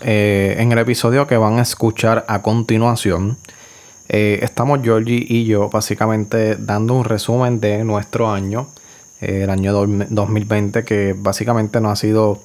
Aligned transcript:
Eh, 0.00 0.56
en 0.58 0.72
el 0.72 0.78
episodio 0.78 1.28
que 1.28 1.36
van 1.36 1.58
a 1.58 1.62
escuchar 1.62 2.24
a 2.26 2.42
continuación, 2.42 3.38
eh, 4.08 4.40
estamos 4.42 4.80
Georgie 4.82 5.24
y 5.26 5.44
yo 5.44 5.70
básicamente 5.70 6.56
dando 6.56 6.94
un 6.94 7.04
resumen 7.04 7.60
de 7.60 7.84
nuestro 7.84 8.28
año, 8.30 8.66
eh, 9.20 9.42
el 9.44 9.50
año 9.50 9.72
2020, 9.72 10.84
que 10.84 11.14
básicamente 11.16 11.80
no 11.80 11.90
ha 11.90 11.96
sido 11.96 12.42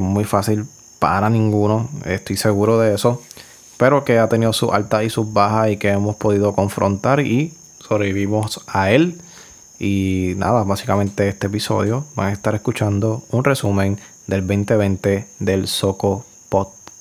muy 0.00 0.24
fácil 0.24 0.66
para 0.98 1.30
ninguno, 1.30 1.88
estoy 2.04 2.36
seguro 2.36 2.78
de 2.78 2.94
eso, 2.94 3.22
pero 3.78 4.04
que 4.04 4.18
ha 4.18 4.28
tenido 4.28 4.52
sus 4.52 4.70
altas 4.70 5.04
y 5.04 5.10
sus 5.10 5.32
bajas 5.32 5.70
y 5.70 5.76
que 5.78 5.88
hemos 5.88 6.16
podido 6.16 6.54
confrontar 6.54 7.20
y 7.20 7.54
sobrevivimos 7.80 8.60
a 8.68 8.90
él. 8.90 9.20
Y 9.78 10.34
nada, 10.36 10.62
básicamente 10.64 11.28
este 11.28 11.48
episodio 11.48 12.04
van 12.14 12.28
a 12.28 12.32
estar 12.32 12.54
escuchando 12.54 13.24
un 13.30 13.44
resumen 13.44 13.98
del 14.26 14.46
2020 14.46 15.26
del 15.38 15.68
Soco 15.68 16.24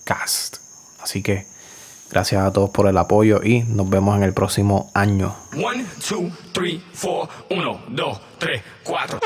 Podcast. 0.05 0.57
Así 1.01 1.23
que 1.23 1.47
gracias 2.11 2.43
a 2.43 2.53
todos 2.53 2.69
por 2.69 2.87
el 2.87 2.97
apoyo 2.97 3.41
y 3.43 3.63
nos 3.63 3.89
vemos 3.89 4.15
en 4.15 4.23
el 4.23 4.33
próximo 4.33 4.91
año. 4.93 5.35
1, 5.53 5.83
2, 6.09 6.33
3, 6.53 6.81
4, 7.01 7.29
1, 7.49 7.81
2, 7.89 8.21
3, 8.37 8.61
4. 8.83 9.19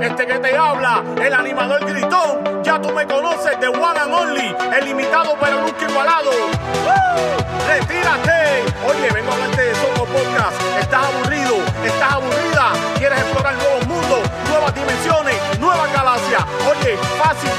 Este 0.00 0.24
que 0.24 0.38
te 0.38 0.56
habla, 0.56 1.02
el 1.20 1.34
animador 1.34 1.84
gritón. 1.84 2.62
Ya 2.62 2.80
tú 2.80 2.90
me 2.90 3.04
conoces 3.06 3.58
de 3.58 3.66
One 3.66 3.98
and 3.98 4.12
Only, 4.12 4.56
el 4.76 4.84
limitado 4.84 5.36
pero 5.40 5.60
nunca 5.62 5.88
igualado. 5.88 6.30
¡Retírate! 7.66 8.62
Oye, 8.86 9.10
vengo 9.12 9.32
a 9.32 9.34
hablarte 9.34 9.62
de 9.62 9.74
Soco 9.74 10.04
Podcast. 10.06 10.62
¿Estás 10.78 11.04
aburrido? 11.06 11.56
¿Estás 11.84 12.12
aburrida? 12.12 12.72
¿Quieres 12.98 13.18
explorar 13.18 13.54
nuevos 13.54 13.86
mundos, 13.86 14.20
nuevas 14.48 14.74
dimensiones, 14.74 15.58
nuevas 15.58 15.92
galaxias? 15.92 16.44
Oye, 16.70 16.96
fácil, 17.18 17.50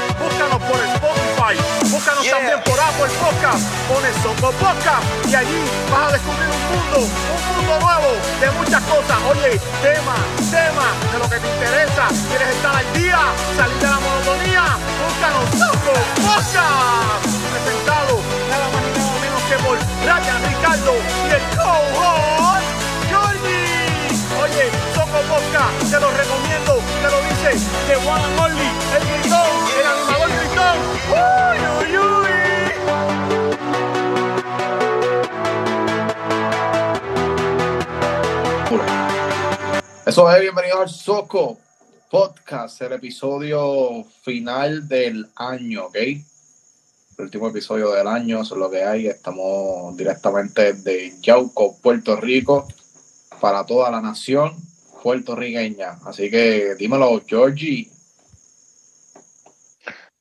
Búscanos 1.94 2.28
también 2.28 2.58
por 2.64 2.74
Apple 2.74 3.06
Podcast. 3.22 3.62
Pones 3.86 4.16
Soco 4.18 4.50
Podcast 4.58 5.06
y 5.30 5.34
allí 5.36 5.62
vas 5.92 6.10
a 6.10 6.12
descubrir 6.14 6.50
un 6.50 6.62
mundo, 6.74 7.06
un 7.06 7.42
mundo 7.54 7.86
nuevo 7.86 8.10
de 8.40 8.50
muchas 8.58 8.82
cosas. 8.90 9.16
Oye, 9.30 9.60
tema, 9.78 10.18
tema 10.50 10.90
de 11.12 11.18
lo 11.22 11.30
que 11.30 11.38
te 11.38 11.46
interesa. 11.46 12.10
¿Quieres 12.26 12.48
estar 12.48 12.74
al 12.74 12.92
día? 12.94 13.20
¿Salir 13.56 13.78
de 13.78 13.86
la 13.86 14.00
monotonía? 14.02 14.64
Búscanos 15.06 15.46
Soco 15.54 15.94
Podcast. 16.18 17.30
Presentado 17.62 18.18
nada 18.50 18.66
más 18.74 18.82
y 18.82 18.98
nada 18.98 19.14
menos 19.22 19.42
que 19.46 19.56
por 19.62 19.78
Ryan 19.78 20.40
Ricardo 20.50 20.94
y 20.98 21.30
el 21.30 21.42
co-host. 21.54 22.34
Oye, 24.44 24.68
Soco 24.94 25.20
Podcast, 25.30 25.90
te 25.90 25.98
lo 25.98 26.10
recomiendo, 26.10 26.76
te 27.00 27.08
lo 27.08 27.18
dice 27.22 27.54
de 27.88 27.94
Juan 27.96 28.20
Only, 28.38 28.68
el 28.92 29.02
gritón, 29.08 29.50
el 29.80 29.86
animador 29.86 30.23
Eso 40.06 40.30
es, 40.30 40.40
bienvenidos 40.42 40.80
al 40.80 40.88
Soco 40.88 41.58
Podcast, 42.08 42.80
el 42.82 42.92
episodio 42.92 44.04
final 44.22 44.86
del 44.86 45.26
año, 45.34 45.86
¿ok? 45.86 45.96
El 45.96 46.24
último 47.18 47.48
episodio 47.48 47.90
del 47.90 48.06
año, 48.06 48.42
eso 48.42 48.54
es 48.54 48.60
lo 48.60 48.70
que 48.70 48.84
hay. 48.84 49.08
Estamos 49.08 49.96
directamente 49.96 50.74
de 50.74 51.14
Yauco, 51.20 51.76
Puerto 51.78 52.14
Rico, 52.16 52.68
para 53.40 53.66
toda 53.66 53.90
la 53.90 54.00
nación 54.00 54.54
puertorriqueña. 55.02 55.98
Así 56.04 56.30
que 56.30 56.76
dímelo, 56.76 57.20
Georgie. 57.26 57.93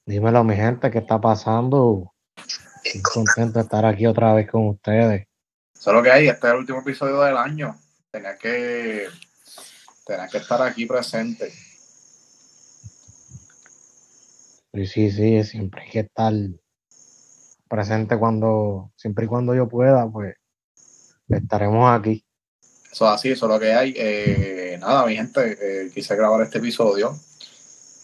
Dímelo, 0.06 0.44
mi 0.44 0.56
gente, 0.56 0.92
¿qué 0.92 1.00
está 1.00 1.20
pasando? 1.20 2.14
Estoy 2.84 3.02
contento 3.14 3.60
de 3.60 3.64
estar 3.64 3.86
aquí 3.86 4.06
otra 4.06 4.34
vez 4.34 4.50
con 4.50 4.68
ustedes. 4.68 5.28
Eso 5.74 5.90
es 5.90 5.96
lo 5.96 6.04
que 6.04 6.12
hay, 6.12 6.28
este 6.28 6.48
es 6.48 6.54
el 6.54 6.60
último 6.60 6.80
episodio 6.80 7.22
del 7.22 7.38
año. 7.38 7.76
Tenía 8.12 8.38
que 8.38 9.08
Tenés 10.06 10.32
que 10.32 10.38
estar 10.38 10.62
aquí 10.62 10.86
presente. 10.86 11.52
Sí, 14.74 14.88
sí, 14.88 15.12
sí, 15.12 15.44
siempre 15.44 15.84
hay 15.84 15.90
que 15.90 16.00
estar 16.00 16.34
presente 17.70 18.18
cuando, 18.18 18.92
siempre 18.98 19.26
y 19.26 19.28
cuando 19.28 19.56
yo 19.56 19.70
pueda, 19.70 20.10
pues 20.12 20.36
estaremos 21.30 21.90
aquí. 21.98 22.26
Eso 22.92 23.08
así, 23.08 23.32
eso 23.32 23.46
es 23.46 23.52
lo 23.52 23.60
que 23.60 23.74
hay. 23.74 23.94
Eh, 23.96 24.78
nada, 24.82 25.06
mi 25.06 25.16
gente, 25.16 25.58
eh, 25.62 25.92
quise 25.94 26.16
grabar 26.16 26.42
este 26.42 26.58
episodio, 26.58 27.18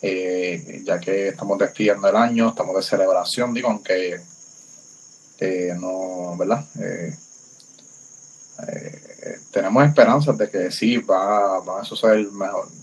eh, 0.02 0.82
ya 0.86 1.00
que 1.00 1.30
estamos 1.30 1.58
despidiendo 1.58 2.08
el 2.08 2.16
año, 2.16 2.50
estamos 2.50 2.76
de 2.76 2.84
celebración, 2.84 3.54
digo, 3.54 3.70
aunque 3.70 4.20
no, 5.80 6.36
¿verdad? 6.38 6.66
tenemos 9.52 9.86
esperanzas 9.86 10.38
de 10.38 10.50
que 10.50 10.72
sí, 10.72 10.98
va, 10.98 11.60
van 11.62 11.82
a 11.82 11.86
suceder 11.86 12.28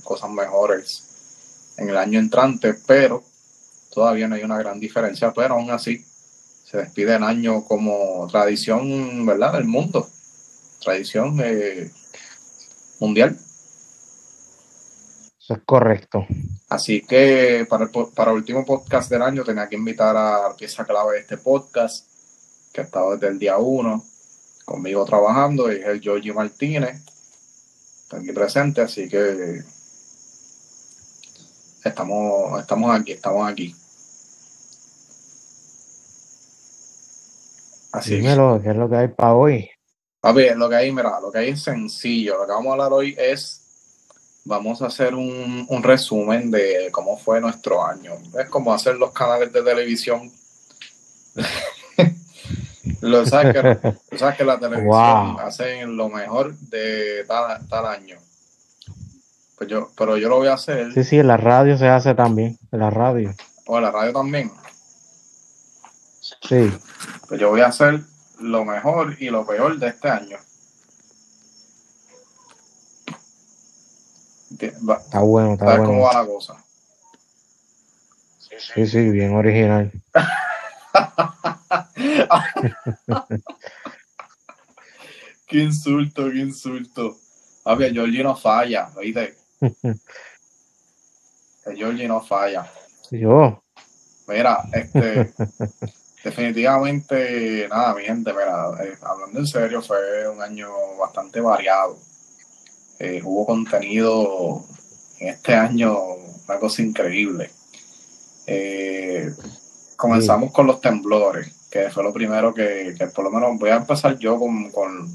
cosas 0.03 0.31
mejores 0.31 1.03
en 1.77 1.91
el 1.91 1.97
año 1.97 2.19
entrante, 2.19 2.75
pero 2.87 3.23
todavía 3.93 4.29
no 4.29 4.35
hay 4.35 4.43
una 4.43 4.59
gran 4.59 4.81
diferencia, 4.81 5.33
pero 5.33 5.55
aún 5.55 5.71
así 5.71 6.05
se 6.65 6.79
despide 6.79 7.17
el 7.17 7.23
año 7.23 7.65
como 7.65 8.27
tradición, 8.31 9.25
¿verdad?, 9.25 9.53
del 9.53 9.65
mundo, 9.65 10.09
tradición 10.83 11.39
eh, 11.43 11.91
mundial. 12.99 13.39
Eso 15.47 15.55
es 15.55 15.61
correcto. 15.65 16.27
Así 16.69 17.03
que 17.03 17.65
para 17.71 17.85
el, 17.85 17.91
para 18.17 18.33
el 18.33 18.39
último 18.39 18.65
podcast 18.65 19.09
del 19.09 19.23
año 19.23 19.45
tenía 19.45 19.69
que 19.69 19.77
invitar 19.77 20.17
a 20.17 20.49
la 20.49 20.57
pieza 20.57 20.85
clave 20.85 21.13
de 21.13 21.21
este 21.21 21.37
podcast, 21.37 22.05
que 22.73 22.81
ha 22.81 22.85
estado 22.85 23.13
desde 23.13 23.29
el 23.29 23.39
día 23.39 23.57
uno 23.57 24.05
conmigo 24.65 25.05
trabajando 25.05 25.71
es 25.71 25.87
el 25.87 26.01
Giorgio 26.01 26.35
Martínez, 26.35 27.01
está 28.03 28.17
aquí 28.17 28.33
presente, 28.33 28.81
así 28.81 29.09
que 29.09 29.63
estamos, 31.85 32.61
estamos 32.61 33.01
aquí, 33.01 33.13
estamos 33.13 33.49
aquí. 33.49 33.73
Así 37.93 38.17
Dímelo, 38.17 38.61
¿qué 38.61 38.71
es 38.71 38.77
lo 38.77 38.91
que 38.91 38.97
hay 38.97 39.09
para 39.09 39.35
hoy? 39.35 39.71
A 40.23 40.33
ver, 40.33 40.57
lo 40.57 40.69
que 40.69 40.75
hay, 40.75 40.91
mira, 40.91 41.21
lo 41.21 41.31
que 41.31 41.39
hay 41.39 41.51
es 41.51 41.63
sencillo. 41.63 42.37
Lo 42.37 42.47
que 42.47 42.53
vamos 42.53 42.71
a 42.71 42.73
hablar 42.73 42.93
hoy 42.93 43.15
es, 43.17 43.66
vamos 44.47 44.81
a 44.81 44.87
hacer 44.87 45.15
un, 45.15 45.67
un 45.69 45.83
resumen 45.83 46.51
de 46.51 46.89
cómo 46.91 47.19
fue 47.19 47.41
nuestro 47.41 47.85
año. 47.85 48.13
Es 48.39 48.49
como 48.49 48.73
hacer 48.73 48.97
los 48.97 49.13
canales 49.13 49.53
de 49.53 49.63
televisión 49.63 50.33
lo 53.01 53.27
sabes 53.27 53.55
que, 53.55 54.45
la 54.45 54.59
televisión 54.59 55.37
hace 55.41 55.87
lo 55.87 56.09
mejor 56.09 56.55
de 56.57 57.25
tal, 57.27 57.87
año. 57.87 58.19
Pues 59.57 59.71
yo, 59.71 59.91
pero 59.97 60.17
yo 60.17 60.29
lo 60.29 60.39
voy 60.39 60.49
a 60.49 60.55
hacer. 60.55 60.93
Sí, 60.93 61.05
sí, 61.05 61.19
en 61.19 61.29
la 61.29 61.37
radio 61.37 61.77
se 61.79 61.89
hace 61.89 62.15
también. 62.15 62.59
En 62.73 62.81
la 62.81 62.91
radio. 62.91 63.35
O 63.67 63.77
en 63.79 63.85
la 63.85 63.91
radio 63.91 64.13
también. 64.13 64.53
Sí. 66.21 66.71
Pues 67.29 67.41
yo 67.41 67.51
voy 67.51 67.61
a 67.63 67.69
hacer 67.69 68.01
lo 68.41 68.65
mejor 68.65 69.17
y 69.19 69.31
lo 69.31 69.47
peor 69.47 69.79
de 69.79 69.89
este 69.89 70.09
año. 70.09 70.39
Está 74.51 75.21
bueno, 75.21 75.53
está 75.55 75.65
bueno. 75.65 75.85
cómo 75.85 76.03
va 76.03 76.15
la 76.15 76.27
cosa? 76.27 76.63
Sí, 78.39 78.87
sí, 78.87 79.11
bien 79.11 79.35
original. 79.35 79.91
qué 85.47 85.59
insulto, 85.59 86.31
qué 86.31 86.39
insulto. 86.39 87.17
Papi, 87.63 87.93
Georgie 87.93 88.23
no 88.23 88.37
falla, 88.37 88.91
¿oíste? 88.97 89.37
Georgie 91.75 92.09
no 92.09 92.21
falla. 92.23 92.71
Yo. 93.11 93.63
Mira, 94.29 94.63
este, 94.73 95.33
definitivamente, 96.25 97.69
nada, 97.69 97.95
mi 97.95 98.05
gente, 98.05 98.33
mira, 98.33 98.71
eh, 98.85 98.97
hablando 99.03 99.39
en 99.39 99.47
serio, 99.47 99.83
fue 99.83 100.29
un 100.29 100.43
año 100.43 100.69
bastante 100.99 101.41
variado. 101.41 101.99
Eh, 102.99 103.21
hubo 103.23 103.47
contenido 103.47 104.65
en 105.19 105.29
este 105.29 105.55
año, 105.55 105.99
una 106.49 106.59
cosa 106.59 106.83
increíble. 106.83 107.51
Eh, 108.47 109.31
comenzamos 109.97 110.53
con 110.53 110.67
los 110.67 110.81
temblores, 110.81 111.53
que 111.71 111.91
fue 111.91 112.03
lo 112.03 112.13
primero 112.13 112.55
que, 112.55 112.95
por 113.15 113.25
lo 113.25 113.31
menos 113.31 113.59
voy 113.59 113.71
a 113.71 113.77
empezar 113.77 114.19
yo 114.19 114.39
con, 114.39 114.71
con 114.71 115.15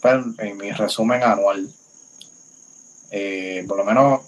pues, 0.00 0.24
en 0.38 0.56
mi 0.56 0.70
resumen 0.72 1.22
anual. 1.22 1.68
eh, 3.10 3.64
por 3.66 3.78
lo 3.78 3.84
menos 3.84 4.20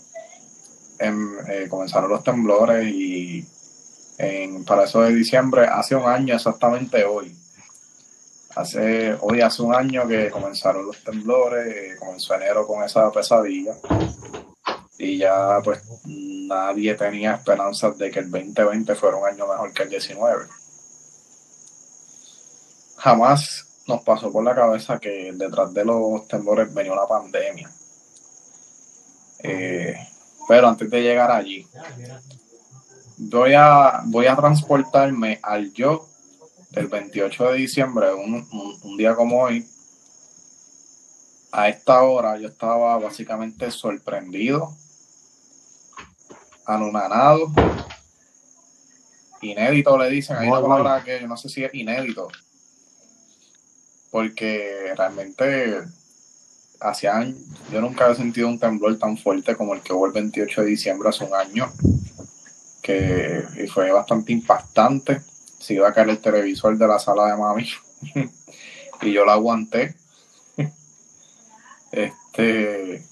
em, 0.98 1.36
eh, 1.48 1.66
comenzaron 1.68 2.10
los 2.10 2.22
temblores 2.22 2.86
y 2.92 3.44
en, 4.18 4.64
para 4.64 4.84
eso 4.84 5.02
de 5.02 5.14
diciembre, 5.14 5.66
hace 5.66 5.94
un 5.94 6.06
año 6.06 6.34
exactamente 6.34 7.04
hoy. 7.04 7.34
Hace, 8.58 9.16
hoy 9.20 9.40
hace 9.40 9.62
un 9.62 9.72
año 9.72 10.08
que 10.08 10.30
comenzaron 10.30 10.84
los 10.84 11.04
temblores, 11.04 11.64
eh, 11.76 11.96
comenzó 11.96 12.34
enero 12.34 12.66
con 12.66 12.82
esa 12.82 13.08
pesadilla 13.12 13.76
y 14.98 15.16
ya 15.16 15.60
pues 15.62 15.80
nadie 16.04 16.96
tenía 16.96 17.36
esperanzas 17.36 17.96
de 17.96 18.10
que 18.10 18.18
el 18.18 18.28
2020 18.28 18.96
fuera 18.96 19.16
un 19.16 19.28
año 19.28 19.46
mejor 19.46 19.72
que 19.72 19.84
el 19.84 19.90
19. 19.90 20.46
Jamás 22.96 23.84
nos 23.86 24.02
pasó 24.02 24.32
por 24.32 24.42
la 24.42 24.56
cabeza 24.56 24.98
que 24.98 25.30
detrás 25.34 25.72
de 25.72 25.84
los 25.84 26.26
temblores 26.26 26.74
venía 26.74 26.92
una 26.92 27.06
pandemia. 27.06 27.70
Eh, 29.38 29.94
pero 30.48 30.66
antes 30.66 30.90
de 30.90 31.00
llegar 31.00 31.30
allí, 31.30 31.64
voy 33.18 33.54
a, 33.54 34.02
voy 34.06 34.26
a 34.26 34.34
transportarme 34.34 35.38
al 35.44 35.72
yo 35.72 36.08
del 36.70 36.86
28 36.88 37.52
de 37.52 37.58
diciembre, 37.58 38.12
un, 38.12 38.46
un, 38.82 38.96
día 38.96 39.14
como 39.14 39.42
hoy. 39.42 39.66
A 41.50 41.68
esta 41.68 42.02
hora 42.02 42.38
yo 42.38 42.48
estaba 42.48 42.98
básicamente 42.98 43.70
sorprendido, 43.70 44.76
anonanado, 46.66 47.50
inédito 49.40 49.96
le 49.96 50.10
dicen, 50.10 50.36
hay 50.36 50.48
una 50.48 50.60
palabra 50.60 51.02
que 51.02 51.20
yo 51.20 51.26
no 51.26 51.36
sé 51.36 51.48
si 51.48 51.64
es 51.64 51.74
inédito, 51.74 52.28
porque 54.10 54.92
realmente 54.96 55.84
hacían, 56.80 57.34
yo 57.72 57.80
nunca 57.80 58.10
he 58.10 58.14
sentido 58.14 58.48
un 58.48 58.58
temblor 58.58 58.98
tan 58.98 59.16
fuerte 59.16 59.56
como 59.56 59.74
el 59.74 59.80
que 59.80 59.92
hubo 59.92 60.06
el 60.06 60.12
28 60.12 60.62
de 60.62 60.66
diciembre 60.66 61.08
hace 61.08 61.24
un 61.24 61.34
año 61.34 61.72
que 62.82 63.68
fue 63.72 63.90
bastante 63.90 64.32
impactante. 64.32 65.20
Se 65.58 65.74
iba 65.74 65.88
a 65.88 65.92
caer 65.92 66.10
el 66.10 66.18
televisor 66.18 66.76
de 66.76 66.86
la 66.86 66.98
sala 66.98 67.26
de 67.26 67.36
mami 67.36 67.68
y 69.02 69.12
yo 69.12 69.24
lo 69.24 69.32
aguanté. 69.32 69.94
este 71.92 73.04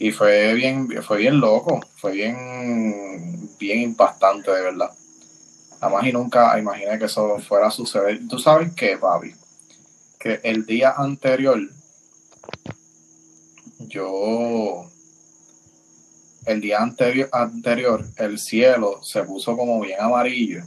y 0.00 0.12
fue 0.12 0.54
bien, 0.54 0.88
fue 1.02 1.18
bien 1.18 1.40
loco, 1.40 1.80
fue 1.96 2.12
bien, 2.12 3.50
bien 3.58 3.80
impactante 3.80 4.50
de 4.50 4.62
verdad. 4.62 4.92
Además 5.80 6.06
y 6.06 6.12
nunca 6.12 6.58
imaginé 6.58 6.98
que 6.98 7.06
eso 7.06 7.38
fuera 7.40 7.66
a 7.66 7.70
suceder. 7.72 8.20
Tú 8.28 8.38
sabes 8.38 8.72
qué, 8.74 8.96
papi, 8.96 9.34
que 10.18 10.40
el 10.44 10.66
día 10.66 10.94
anterior 10.96 11.60
yo 13.88 14.88
el 16.46 16.60
día 16.60 16.78
anterior, 16.78 17.28
anterior 17.32 18.06
el 18.16 18.38
cielo 18.38 19.02
se 19.02 19.22
puso 19.24 19.56
como 19.56 19.80
bien 19.80 20.00
amarillo. 20.00 20.62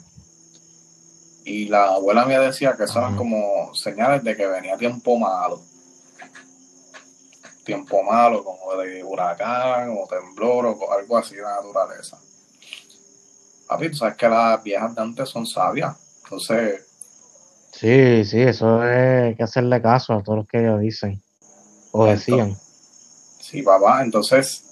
Y 1.44 1.68
la 1.68 1.86
abuela 1.86 2.26
mía 2.26 2.40
decía 2.40 2.76
que 2.78 2.84
eso 2.84 3.00
eran 3.00 3.16
como 3.16 3.74
señales 3.74 4.24
de 4.24 4.36
que 4.36 4.46
venía 4.46 4.78
tiempo 4.78 5.18
malo. 5.18 5.62
Tiempo 7.64 8.04
malo, 8.04 8.44
como 8.44 8.76
de 8.76 9.04
huracán 9.04 9.96
o 9.98 10.08
temblor 10.08 10.66
o 10.66 10.92
algo 10.92 11.18
así 11.18 11.36
de 11.36 11.42
naturaleza. 11.42 12.20
Papi, 13.68 13.90
tú 13.90 13.98
sabes 13.98 14.18
que 14.18 14.28
las 14.28 14.62
viejas 14.62 14.94
de 14.96 15.02
antes 15.02 15.30
son 15.30 15.46
sabias. 15.46 15.96
Entonces. 16.24 16.86
Sí, 17.72 18.26
sí, 18.26 18.42
eso 18.42 18.84
es 18.84 19.36
que 19.36 19.44
hacerle 19.44 19.82
caso 19.82 20.14
a 20.14 20.24
todos 20.24 20.40
los 20.40 20.48
que 20.48 20.60
ellos 20.60 20.80
dicen 20.82 21.22
o 21.92 22.06
decían. 22.06 22.56
Sí, 23.40 23.62
papá, 23.62 24.04
entonces 24.04 24.72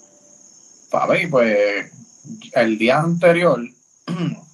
Papi, 0.90 1.28
pues 1.28 1.92
el 2.52 2.76
día 2.76 2.98
anterior, 2.98 3.60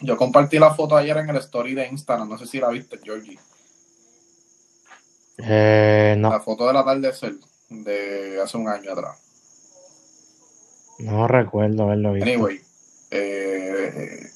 yo 0.00 0.16
compartí 0.16 0.58
la 0.58 0.74
foto 0.74 0.96
ayer 0.96 1.16
en 1.16 1.30
el 1.30 1.36
story 1.36 1.74
de 1.74 1.88
Instagram, 1.88 2.28
no 2.28 2.38
sé 2.38 2.46
si 2.46 2.58
la 2.58 2.68
viste, 2.68 2.98
Georgie. 3.02 3.38
Eh, 5.38 6.16
no. 6.18 6.30
La 6.30 6.40
foto 6.40 6.66
del 6.66 6.76
atardecer 6.76 7.34
de 7.68 8.40
hace 8.42 8.56
un 8.56 8.68
año 8.68 8.92
atrás. 8.92 9.18
No 10.98 11.28
recuerdo 11.28 11.84
haberlo 11.84 12.12
visto. 12.12 12.28
Anyway, 12.28 12.60
eh, 13.10 14.30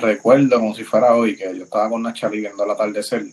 recuerdo 0.00 0.58
como 0.60 0.74
si 0.74 0.84
fuera 0.84 1.14
hoy 1.14 1.36
que 1.36 1.56
yo 1.56 1.64
estaba 1.64 1.88
con 1.88 2.02
Nachali 2.02 2.40
viendo 2.40 2.64
el 2.64 2.70
atardecer. 2.70 3.26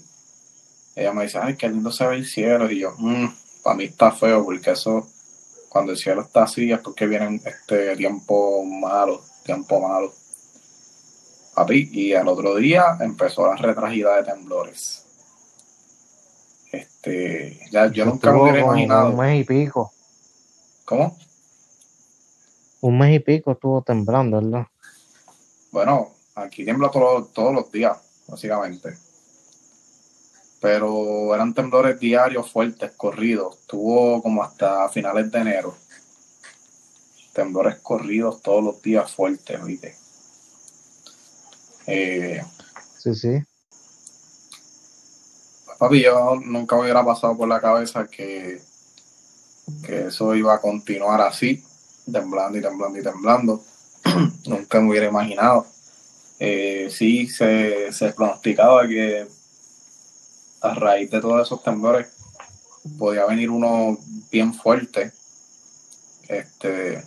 Ella 0.96 1.14
me 1.14 1.24
dice, 1.24 1.38
ay, 1.40 1.56
qué 1.56 1.70
lindo 1.70 1.92
se 1.92 2.08
ve 2.08 2.16
el 2.16 2.26
cielo. 2.26 2.70
Y 2.72 2.80
yo, 2.80 2.96
mmm, 2.98 3.28
para 3.64 3.76
mí 3.76 3.86
está 3.86 4.12
feo 4.12 4.44
porque 4.44 4.72
eso 4.72 5.08
cuando 5.70 5.92
el 5.92 5.98
cielo 5.98 6.22
está 6.22 6.44
así 6.44 6.72
es 6.72 6.80
porque 6.80 7.06
viene 7.06 7.40
este 7.46 7.96
tiempo 7.96 8.66
malo, 8.66 9.22
tiempo 9.46 9.80
malo. 9.80 10.12
Papi, 11.60 11.90
y 11.92 12.14
al 12.14 12.30
otro 12.30 12.56
día 12.56 12.98
empezó 13.02 13.46
la 13.46 13.58
retragida 13.58 14.16
de 14.16 14.24
temblores. 14.24 15.04
Este, 16.72 17.60
ya 17.70 17.92
yo 17.92 18.06
nunca 18.06 18.32
me 18.32 18.42
hubiera 18.42 18.60
imaginado. 18.62 19.10
Un 19.10 19.18
mes 19.18 19.42
y 19.42 19.44
pico. 19.44 19.92
¿Cómo? 20.86 21.18
Un 22.80 22.98
mes 22.98 23.16
y 23.16 23.20
pico 23.20 23.52
estuvo 23.52 23.82
temblando, 23.82 24.42
¿verdad? 24.42 24.68
Bueno, 25.72 26.12
aquí 26.36 26.64
tiembla 26.64 26.90
todos 26.90 27.54
los 27.54 27.70
días, 27.70 27.98
básicamente 28.26 28.98
pero 30.62 31.34
eran 31.34 31.54
temblores 31.54 31.98
diarios 32.00 32.52
fuertes, 32.52 32.92
corridos. 32.92 33.60
Tuvo 33.66 34.22
como 34.22 34.44
hasta 34.44 34.90
finales 34.90 35.32
de 35.32 35.40
enero. 35.40 35.74
Temblores 37.32 37.78
corridos 37.80 38.42
todos 38.42 38.62
los 38.62 38.82
días 38.82 39.10
fuertes, 39.10 39.64
¿viste? 39.64 39.96
Eh, 41.92 42.44
sí, 42.98 43.16
sí. 43.16 43.44
Papi, 45.80 46.04
yo 46.04 46.36
nunca 46.36 46.76
me 46.76 46.84
hubiera 46.84 47.04
pasado 47.04 47.36
por 47.36 47.48
la 47.48 47.60
cabeza 47.60 48.06
que, 48.06 48.62
que 49.86 50.08
eso 50.08 50.36
iba 50.36 50.54
a 50.54 50.62
continuar 50.62 51.22
así, 51.22 51.64
temblando 52.12 52.58
y 52.58 52.62
temblando 52.62 53.00
y 53.00 53.04
temblando. 53.04 53.64
nunca 54.46 54.80
me 54.80 54.90
hubiera 54.90 55.08
imaginado. 55.08 55.66
Eh, 56.40 56.90
sí, 56.92 57.28
se, 57.28 57.92
se 57.92 58.14
pronosticaba 58.14 58.88
que 58.88 59.28
a 60.62 60.74
raíz 60.76 61.10
de 61.10 61.22
todos 61.22 61.46
esos 61.46 61.64
temblores 61.64 62.08
podía 62.98 63.26
venir 63.26 63.50
uno 63.50 63.98
bien 64.32 64.54
fuerte. 64.54 65.12
Este, 66.28 67.04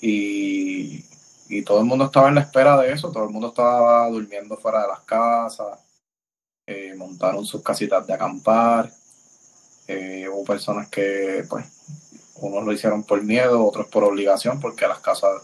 y, 0.00 1.04
todo 1.64 1.80
el 1.80 1.86
mundo 1.86 2.06
estaba 2.06 2.28
en 2.28 2.36
la 2.36 2.42
espera 2.42 2.76
de 2.76 2.92
eso, 2.92 3.10
todo 3.10 3.24
el 3.24 3.30
mundo 3.30 3.48
estaba 3.48 4.08
durmiendo 4.08 4.56
fuera 4.56 4.82
de 4.82 4.88
las 4.88 5.00
casas, 5.00 5.78
eh, 6.66 6.94
montaron 6.96 7.44
sus 7.44 7.62
casitas 7.62 8.06
de 8.06 8.14
acampar, 8.14 8.90
eh, 9.86 10.28
hubo 10.30 10.44
personas 10.44 10.88
que, 10.88 11.44
pues, 11.48 11.64
unos 12.36 12.64
lo 12.64 12.72
hicieron 12.72 13.02
por 13.04 13.22
miedo, 13.22 13.66
otros 13.66 13.86
por 13.86 14.04
obligación, 14.04 14.60
porque 14.60 14.86
las 14.86 15.00
casas 15.00 15.42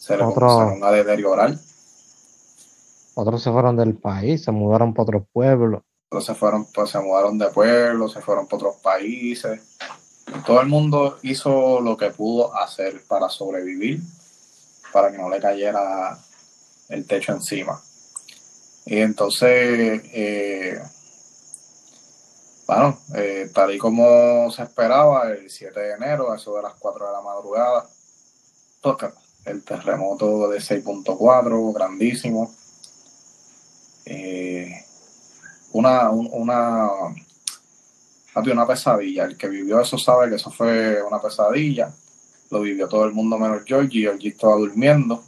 se 0.00 0.16
les 0.16 0.26
comenzaron 0.26 0.82
a 0.82 0.90
deteriorar. 0.90 1.54
Otros 3.14 3.42
se 3.42 3.52
fueron 3.52 3.76
del 3.76 3.94
país, 3.94 4.42
se 4.42 4.50
mudaron 4.50 4.94
para 4.94 5.02
otros 5.02 5.22
pueblos 5.32 5.82
se 6.20 6.34
fueron, 6.34 6.66
pues 6.66 6.90
se 6.90 7.00
mudaron 7.00 7.38
de 7.38 7.48
pueblo, 7.48 8.08
se 8.08 8.20
fueron 8.20 8.46
para 8.46 8.56
otros 8.56 8.76
países. 8.82 9.60
Todo 10.46 10.60
el 10.60 10.68
mundo 10.68 11.18
hizo 11.22 11.80
lo 11.80 11.96
que 11.96 12.10
pudo 12.10 12.54
hacer 12.56 13.02
para 13.08 13.28
sobrevivir, 13.28 14.00
para 14.92 15.10
que 15.10 15.18
no 15.18 15.28
le 15.28 15.40
cayera 15.40 16.18
el 16.88 17.06
techo 17.06 17.32
encima. 17.32 17.80
Y 18.84 18.98
entonces, 18.98 20.02
eh, 20.12 20.82
bueno, 22.66 22.98
eh, 23.14 23.50
tal 23.54 23.74
y 23.74 23.78
como 23.78 24.50
se 24.50 24.62
esperaba, 24.62 25.30
el 25.30 25.50
7 25.50 25.78
de 25.78 25.92
enero, 25.94 26.34
eso 26.34 26.56
de 26.56 26.62
las 26.62 26.74
4 26.74 27.06
de 27.06 27.12
la 27.12 27.20
madrugada, 27.20 27.86
toca 28.80 29.14
el 29.44 29.62
terremoto 29.62 30.48
de 30.48 30.58
6.4, 30.58 31.72
grandísimo. 31.72 32.52
Eh, 34.04 34.84
una, 35.72 36.10
una, 36.10 36.90
una 38.34 38.66
pesadilla. 38.66 39.24
El 39.24 39.36
que 39.36 39.48
vivió 39.48 39.80
eso 39.80 39.96
sabe 39.98 40.28
que 40.28 40.36
eso 40.36 40.50
fue 40.50 41.02
una 41.02 41.20
pesadilla. 41.20 41.92
Lo 42.52 42.60
vivió 42.60 42.86
todo 42.86 43.06
el 43.06 43.14
mundo 43.14 43.38
menos 43.38 43.62
Georgie. 43.64 44.02
Georgie 44.02 44.28
estaba 44.28 44.56
durmiendo. 44.56 45.24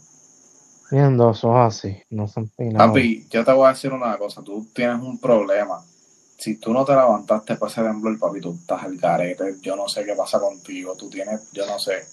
Viendo 0.91 1.31
eso 1.31 1.57
así, 1.57 1.97
no 2.11 2.29
son 2.29 2.53
Papi, 2.77 3.27
yo 3.31 3.43
te 3.43 3.51
voy 3.51 3.67
a 3.67 3.71
decir 3.71 3.95
una 3.95 4.19
cosa. 4.19 4.43
Tú 4.43 4.69
tienes 4.75 5.01
un 5.01 5.19
problema. 5.19 5.83
Si 6.37 6.57
tú 6.57 6.75
no 6.75 6.85
te 6.85 6.93
levantaste 6.93 7.57
para 7.57 7.73
ese 7.73 7.83
temblor, 7.83 8.19
papi, 8.19 8.43
tú 8.43 8.59
estás 8.61 8.83
al 8.83 8.99
garete. 8.99 9.57
Yo 9.63 9.75
no 9.75 9.89
sé 9.89 10.05
qué 10.05 10.15
pasa 10.15 10.39
contigo. 10.39 10.95
Tú 10.97 11.09
tienes, 11.09 11.51
yo 11.51 11.65
no 11.65 11.79
sé. 11.79 12.05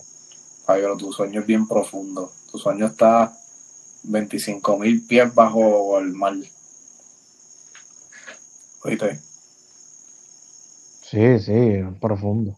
Papi, 0.65 0.79
pero 0.79 0.95
tu 0.95 1.11
sueño 1.11 1.41
es 1.41 1.45
bien 1.45 1.67
profundo. 1.67 2.31
Tu 2.49 2.57
sueño 2.57 2.85
está 2.85 3.33
25 4.03 4.77
mil 4.77 5.05
pies 5.05 5.35
bajo 5.35 5.99
el 5.99 6.13
mar. 6.13 6.35
¿Oíste? 8.85 9.19
Sí, 11.01 11.37
sí, 11.39 11.83
profundo. 11.99 12.57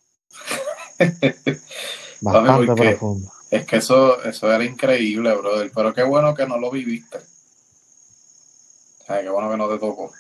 Bastante 2.24 2.66
porque- 2.68 2.90
profundo. 2.92 3.32
Es 3.50 3.66
que 3.68 3.76
eso, 3.78 4.24
eso 4.24 4.52
era 4.52 4.64
increíble, 4.66 5.36
brother. 5.36 5.72
Pero 5.76 5.94
qué 5.94 6.02
bueno 6.04 6.34
que 6.34 6.48
no 6.48 6.58
lo 6.58 6.72
viviste. 6.72 7.20
O 7.20 9.06
sea, 9.06 9.22
qué 9.22 9.30
bueno 9.30 9.52
que 9.52 9.58
no 9.58 9.68
te 9.70 9.78
tocó. 9.78 10.06
O 10.06 10.12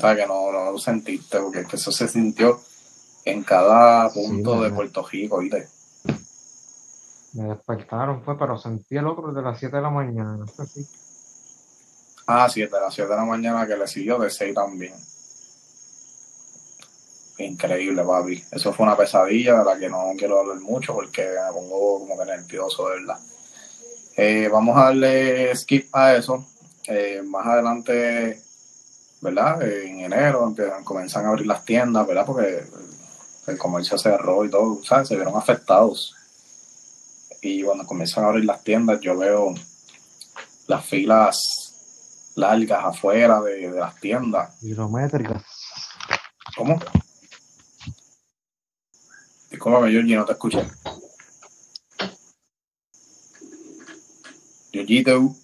sea, 0.00 0.14
que 0.16 0.26
no, 0.26 0.52
no 0.52 0.70
lo 0.72 0.78
sentiste, 0.78 1.38
porque 1.38 1.60
es 1.60 1.66
que 1.66 1.76
eso 1.76 1.90
se 1.92 2.08
sintió 2.08 2.60
en 3.24 3.42
cada 3.42 4.10
Sí, 4.10 4.20
punto 4.20 4.60
de. 4.60 4.70
Puerto 4.70 5.06
Rico, 5.10 5.38
¿viste? 5.38 5.66
Me 7.34 7.44
despertaron, 7.44 8.22
fue, 8.22 8.38
pero 8.38 8.58
sentí 8.58 8.96
el 8.96 9.06
otro 9.06 9.28
desde 9.32 9.42
las 9.42 9.58
7 9.58 9.76
de 9.76 9.82
la 9.82 9.90
mañana. 9.90 10.36
No 10.36 10.46
sé 10.46 10.66
si. 10.66 10.86
Ah, 12.26 12.48
7, 12.50 12.76
a 12.76 12.80
las 12.80 12.94
7 12.94 13.08
de 13.10 13.16
la 13.16 13.24
mañana 13.24 13.66
que 13.66 13.76
le 13.76 13.86
siguió 13.86 14.18
de 14.18 14.28
6 14.28 14.54
también. 14.54 14.92
Increíble, 17.42 18.04
papi. 18.04 18.44
Eso 18.50 18.72
fue 18.72 18.86
una 18.86 18.96
pesadilla 18.96 19.58
de 19.58 19.64
la 19.64 19.78
que 19.78 19.88
no 19.88 20.12
quiero 20.16 20.40
hablar 20.40 20.60
mucho 20.60 20.94
porque 20.94 21.22
me 21.22 21.52
pongo 21.52 22.00
como 22.00 22.18
que 22.18 22.24
nervioso, 22.24 22.88
de 22.88 23.00
verdad. 23.00 23.18
Eh, 24.16 24.48
vamos 24.50 24.76
a 24.76 24.84
darle 24.84 25.54
skip 25.56 25.88
a 25.94 26.14
eso. 26.14 26.46
Eh, 26.86 27.22
más 27.24 27.46
adelante, 27.46 28.40
¿verdad? 29.20 29.62
Eh, 29.62 29.88
en 29.88 30.00
enero 30.00 30.46
empiezan, 30.46 30.84
comienzan 30.84 31.26
a 31.26 31.30
abrir 31.30 31.46
las 31.46 31.64
tiendas, 31.64 32.06
¿verdad? 32.06 32.26
Porque 32.26 32.64
el 33.46 33.58
comercio 33.58 33.98
cerró 33.98 34.44
y 34.44 34.50
todo, 34.50 34.82
¿sabes? 34.84 35.08
Se 35.08 35.16
vieron 35.16 35.36
afectados. 35.36 36.14
Y 37.40 37.62
cuando 37.62 37.86
comienzan 37.86 38.24
a 38.24 38.28
abrir 38.28 38.44
las 38.44 38.62
tiendas, 38.62 39.00
yo 39.00 39.16
veo 39.16 39.54
las 40.68 40.84
filas 40.84 41.38
largas 42.36 42.84
afuera 42.84 43.40
de, 43.40 43.70
de 43.70 43.80
las 43.80 43.96
tiendas. 43.96 44.54
Kilométricas. 44.60 45.42
¿Cómo? 46.56 46.78
Discúlpame, 49.62 49.92
Georgie, 49.92 50.16
no 50.16 50.24
te 50.24 50.32
escuché. 50.32 50.58
Georgito. 54.72 55.36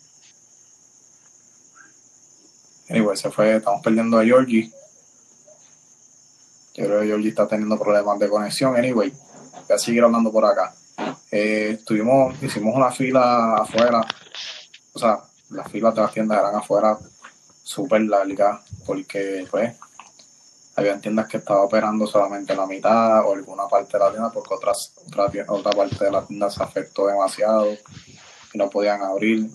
Anyway, 2.88 3.16
se 3.16 3.30
fue, 3.30 3.58
estamos 3.58 3.80
perdiendo 3.80 4.18
a 4.18 4.24
Georgie. 4.24 4.72
Yo 6.74 6.86
creo 6.86 7.00
que 7.00 7.06
Georgie 7.06 7.28
está 7.28 7.46
teniendo 7.46 7.78
problemas 7.78 8.18
de 8.18 8.28
conexión. 8.28 8.74
Anyway, 8.74 9.12
voy 9.68 9.76
a 9.76 9.78
seguir 9.78 10.02
hablando 10.02 10.32
por 10.32 10.44
acá. 10.44 10.74
Eh, 11.30 11.76
estuvimos, 11.78 12.42
hicimos 12.42 12.74
una 12.74 12.90
fila 12.90 13.58
afuera. 13.58 14.04
O 14.94 14.98
sea, 14.98 15.20
las 15.50 15.70
filas 15.70 15.94
de 15.94 16.00
las 16.00 16.12
tiendas 16.12 16.40
eran 16.40 16.56
afuera 16.56 16.98
súper 17.62 18.00
largas 18.02 18.62
porque, 18.84 19.46
pues, 19.48 19.76
habían 20.78 21.00
tiendas 21.00 21.26
que 21.26 21.38
estaban 21.38 21.64
operando 21.64 22.06
solamente 22.06 22.54
la 22.54 22.64
mitad 22.64 23.26
o 23.26 23.34
alguna 23.34 23.66
parte 23.66 23.98
de 23.98 24.04
la 24.04 24.10
tienda 24.10 24.30
porque 24.30 24.54
otras, 24.54 24.94
otra, 25.08 25.28
otra 25.48 25.72
parte 25.72 26.04
de 26.04 26.10
la 26.12 26.24
tienda 26.24 26.48
se 26.50 26.62
afectó 26.62 27.08
demasiado 27.08 27.72
y 28.52 28.58
no 28.58 28.70
podían 28.70 29.02
abrir. 29.02 29.50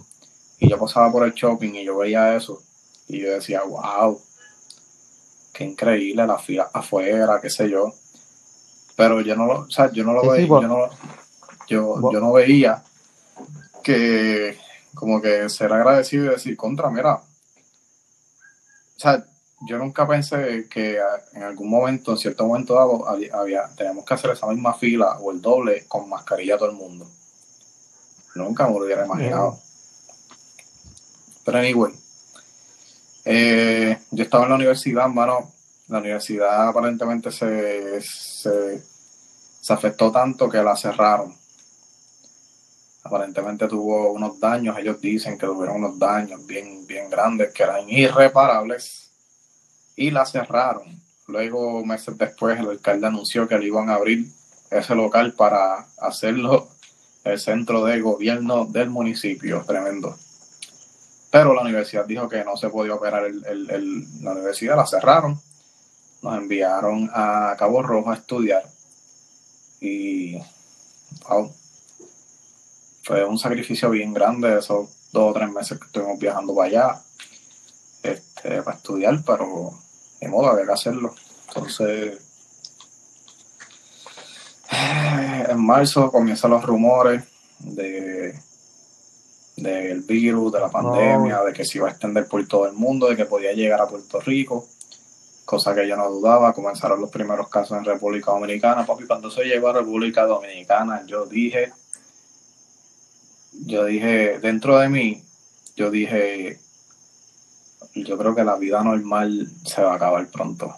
Y 0.60 0.70
yo 0.70 0.78
pasaba 0.78 1.10
por 1.12 1.24
el 1.24 1.34
shopping 1.34 1.76
y 1.76 1.86
yo 1.86 1.98
veía 1.98 2.36
eso 2.36 2.62
y 3.08 3.22
yo 3.22 3.32
decía, 3.32 3.64
wow, 3.64 4.22
qué 5.54 5.64
increíble 5.64 6.28
la 6.28 6.38
fila 6.38 6.70
afuera, 6.74 7.40
qué 7.42 7.50
sé 7.50 7.70
yo. 7.70 7.94
Pero 8.98 9.22
yo 9.22 9.38
no 9.38 9.46
lo, 9.46 9.60
o 9.62 9.72
sea, 9.72 9.90
yo 9.94 10.04
no 10.04 10.12
lo 10.12 10.30
veía, 10.30 10.46
yo 10.46 10.62
no, 10.62 10.90
yo, 11.70 12.12
yo 12.12 12.20
no 12.20 12.34
veía 12.34 12.84
que 13.82 14.58
como 14.94 15.22
que 15.22 15.48
ser 15.48 15.72
agradecido 15.72 16.26
y 16.26 16.30
decir, 16.30 16.58
contra, 16.58 16.90
mira, 16.90 17.16
o 17.16 17.24
sea, 18.98 19.26
yo 19.66 19.78
nunca 19.78 20.08
pensé 20.08 20.68
que 20.70 21.00
a- 21.00 21.22
en 21.34 21.44
algún 21.44 21.70
momento, 21.70 22.12
en 22.12 22.18
cierto 22.18 22.46
momento 22.46 22.76
dado, 22.76 23.08
había, 23.08 23.34
había- 23.36 23.70
teníamos 23.76 24.06
que 24.06 24.14
hacer 24.14 24.32
esa 24.32 24.48
misma 24.48 24.74
fila 24.74 25.18
o 25.20 25.32
el 25.32 25.42
doble 25.42 25.86
con 25.88 26.10
mascarilla 26.10 26.58
todo 26.58 26.70
el 26.70 26.76
mundo. 26.76 27.10
Nunca 28.36 28.68
me 28.68 28.74
lo 28.80 28.86
hubiera 28.86 29.06
imaginado. 29.06 29.60
Pero 31.46 31.58
anyway, 31.60 31.94
eh, 33.26 33.98
yo 34.12 34.24
estaba 34.24 34.44
en 34.44 34.50
la 34.50 34.56
universidad, 34.56 35.08
mano. 35.08 35.52
La 35.88 36.00
universidad 36.00 36.70
aparentemente 36.70 37.32
se, 37.32 38.02
se, 38.02 38.82
se 39.62 39.74
afectó 39.74 40.12
tanto 40.12 40.50
que 40.50 40.64
la 40.64 40.76
cerraron. 40.76 41.36
Aparentemente 43.04 43.68
tuvo 43.68 44.12
unos 44.14 44.40
daños, 44.40 44.78
ellos 44.80 45.00
dicen 45.02 45.38
que 45.38 45.46
tuvieron 45.46 45.76
unos 45.78 46.00
daños 46.00 46.46
bien, 46.46 46.88
bien 46.88 47.10
grandes 47.10 47.54
que 47.54 47.64
eran 47.64 47.90
irreparables 47.90 49.03
y 49.96 50.12
la 50.12 50.26
cerraron. 50.26 51.02
Luego, 51.28 51.86
meses 51.86 52.18
después, 52.18 52.60
el 52.60 52.70
alcalde 52.70 53.08
anunció 53.08 53.48
que 53.48 53.58
le 53.58 53.68
iban 53.68 53.90
a 53.90 53.96
abrir 53.96 54.28
ese 54.70 54.96
local 54.96 55.34
para 55.34 55.86
hacerlo 56.00 56.68
el 57.24 57.40
centro 57.40 57.86
de 57.86 58.02
gobierno 58.02 58.66
del 58.66 58.90
municipio. 58.90 59.64
Tremendo. 59.66 60.18
Pero 61.32 61.54
la 61.54 61.62
universidad 61.62 62.06
dijo 62.06 62.28
que 62.30 62.44
no 62.44 62.58
se 62.58 62.70
podía 62.70 62.94
operar 62.96 63.26
el, 63.26 63.44
el- 63.46 63.70
el- 63.70 64.24
la 64.24 64.32
universidad, 64.34 64.76
la 64.76 64.86
cerraron. 64.86 65.40
Nos 66.22 66.38
enviaron 66.38 67.10
a 67.14 67.56
Cabo 67.58 67.82
Rojo 67.82 68.12
a 68.12 68.16
estudiar. 68.16 68.64
Y 69.80 70.38
wow, 71.28 71.54
fue 73.04 73.26
un 73.26 73.38
sacrificio 73.38 73.90
bien 73.90 74.14
grande 74.14 74.58
esos 74.60 74.90
dos 75.12 75.32
o 75.32 75.34
tres 75.34 75.50
meses 75.52 75.78
que 75.80 75.86
estuvimos 75.86 76.20
viajando 76.20 76.56
para 76.56 76.68
allá 76.68 77.02
este, 78.04 78.62
para 78.62 78.78
estudiar, 78.78 79.22
pero 79.26 79.74
de 80.24 80.30
modo 80.30 80.50
había 80.50 80.66
que 80.66 80.72
hacerlo. 80.72 81.14
Entonces, 81.48 82.18
en 85.50 85.60
marzo 85.60 86.12
comienzan 86.12 86.52
los 86.52 86.64
rumores 86.64 87.24
de 87.60 88.36
del 89.56 90.02
virus, 90.02 90.52
de 90.52 90.60
la 90.60 90.70
pandemia, 90.70 91.42
de 91.44 91.54
que 91.54 91.64
se 91.64 91.78
iba 91.78 91.88
a 91.88 91.92
extender 91.92 92.28
por 92.28 92.46
todo 92.48 92.68
el 92.68 92.74
mundo, 92.74 93.08
de 93.08 93.16
que 93.16 93.26
podía 93.26 93.54
llegar 93.54 93.82
a 93.82 93.88
Puerto 93.88 94.20
Rico, 94.20 94.68
cosa 95.46 95.76
que 95.76 95.88
yo 95.88 95.96
no 95.96 96.10
dudaba. 96.10 96.54
Comenzaron 96.54 97.00
los 97.00 97.10
primeros 97.10 97.50
casos 97.50 97.78
en 97.78 97.86
República 97.86 98.32
Dominicana. 98.32 98.86
Papi, 98.86 99.06
cuando 99.06 99.30
se 99.30 99.44
llegó 99.44 99.70
a 99.70 99.74
República 99.74 100.26
Dominicana, 100.26 101.04
yo 101.06 101.26
dije, 101.26 101.72
yo 103.66 103.86
dije, 103.86 104.40
dentro 104.40 104.80
de 104.80 104.90
mí, 104.90 105.24
yo 105.76 105.92
dije, 105.92 106.60
yo 107.96 108.18
creo 108.18 108.34
que 108.36 108.44
la 108.44 108.56
vida 108.56 108.84
normal 108.84 109.50
se 109.66 109.82
va 109.84 109.94
a 109.94 109.96
acabar 109.96 110.28
pronto. 110.30 110.76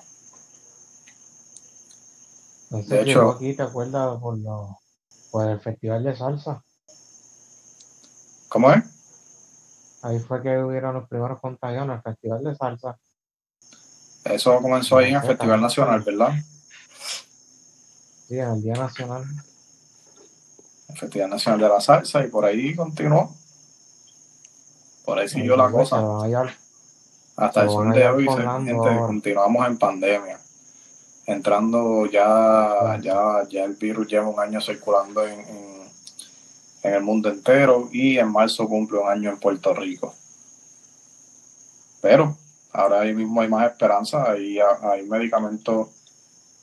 Entonces 2.66 2.90
De 2.90 3.02
hecho- 3.12 3.32
aquí, 3.32 3.54
¿te 3.56 3.64
acuerdas? 3.64 4.20
Por, 4.20 4.38
lo- 4.38 4.80
por 5.32 5.50
el 5.50 5.60
festival 5.60 6.04
de 6.04 6.16
salsa. 6.16 6.64
¿Cómo 8.50 8.72
es? 8.72 8.84
Ahí 10.02 10.20
fue 10.20 10.42
que 10.42 10.58
hubieron 10.64 10.94
los 10.94 11.08
primeros 11.10 11.40
contagios 11.40 11.84
en 11.86 11.92
el 11.92 12.02
festival 12.02 12.44
de 12.44 12.56
salsa. 12.56 12.98
Eso 14.26 14.60
comenzó 14.62 14.98
ahí 14.98 15.10
en 15.10 15.16
el 15.16 15.22
Sí, 15.22 15.28
Festival. 15.28 15.62
Nacional, 15.62 16.02
¿verdad? 16.02 16.34
Sí, 18.28 18.40
en 18.40 18.50
el 18.50 18.62
Día 18.64 18.74
Nacional. 18.74 19.24
El 20.90 20.98
Festival 20.98 21.30
Nacional 21.30 21.60
de 21.62 21.70
la 21.70 21.82
Salsa 21.82 22.24
y 22.26 22.30
por 22.30 22.46
ahí 22.46 22.76
continuó. 22.76 23.36
Por 25.04 25.20
ahí 25.20 25.30
siguió 25.30 25.56
la 25.56 25.70
cosa. 25.70 25.98
se 25.98 26.02
van 26.04 26.12
a 26.22 26.24
hallar- 26.24 26.58
Hasta 27.38 27.64
el 27.64 27.70
sol 27.70 27.88
de 27.94 28.08
hoy, 28.10 28.26
gente, 28.66 28.90
continuamos 29.08 29.68
en 29.68 29.78
pandemia. 29.78 30.40
Entrando 31.26 32.06
ya, 32.06 32.98
ya, 33.02 33.44
ya 33.50 33.64
el 33.64 33.74
virus 33.74 34.08
lleva 34.08 34.28
un 34.28 34.40
año 34.40 34.62
circulando 34.62 35.26
en, 35.26 35.40
en- 35.40 35.76
en 36.84 36.94
el 36.94 37.02
mundo 37.02 37.30
entero 37.30 37.90
y 37.92 38.20
en 38.20 38.32
marzo 38.32 38.68
cumple 38.68 39.00
un 39.00 39.10
año 39.10 39.32
en 39.32 39.40
Puerto 39.40 39.74
Rico. 39.74 40.14
Pero 42.02 42.38
ahora 42.72 43.02
ahí 43.02 43.14
mismo 43.14 43.42
hay 43.42 43.48
más 43.50 43.66
esperanza, 43.72 44.30
hay, 44.32 44.60
hay 44.60 45.04
medicamentos 45.08 45.88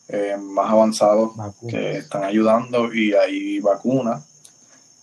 eh, 0.08 0.36
más 0.40 0.70
avanzados 0.70 1.34
vacunas. 1.36 1.72
que 1.72 1.96
están 1.98 2.22
ayudando 2.22 2.94
y 2.94 3.14
hay 3.14 3.58
vacunas 3.58 4.22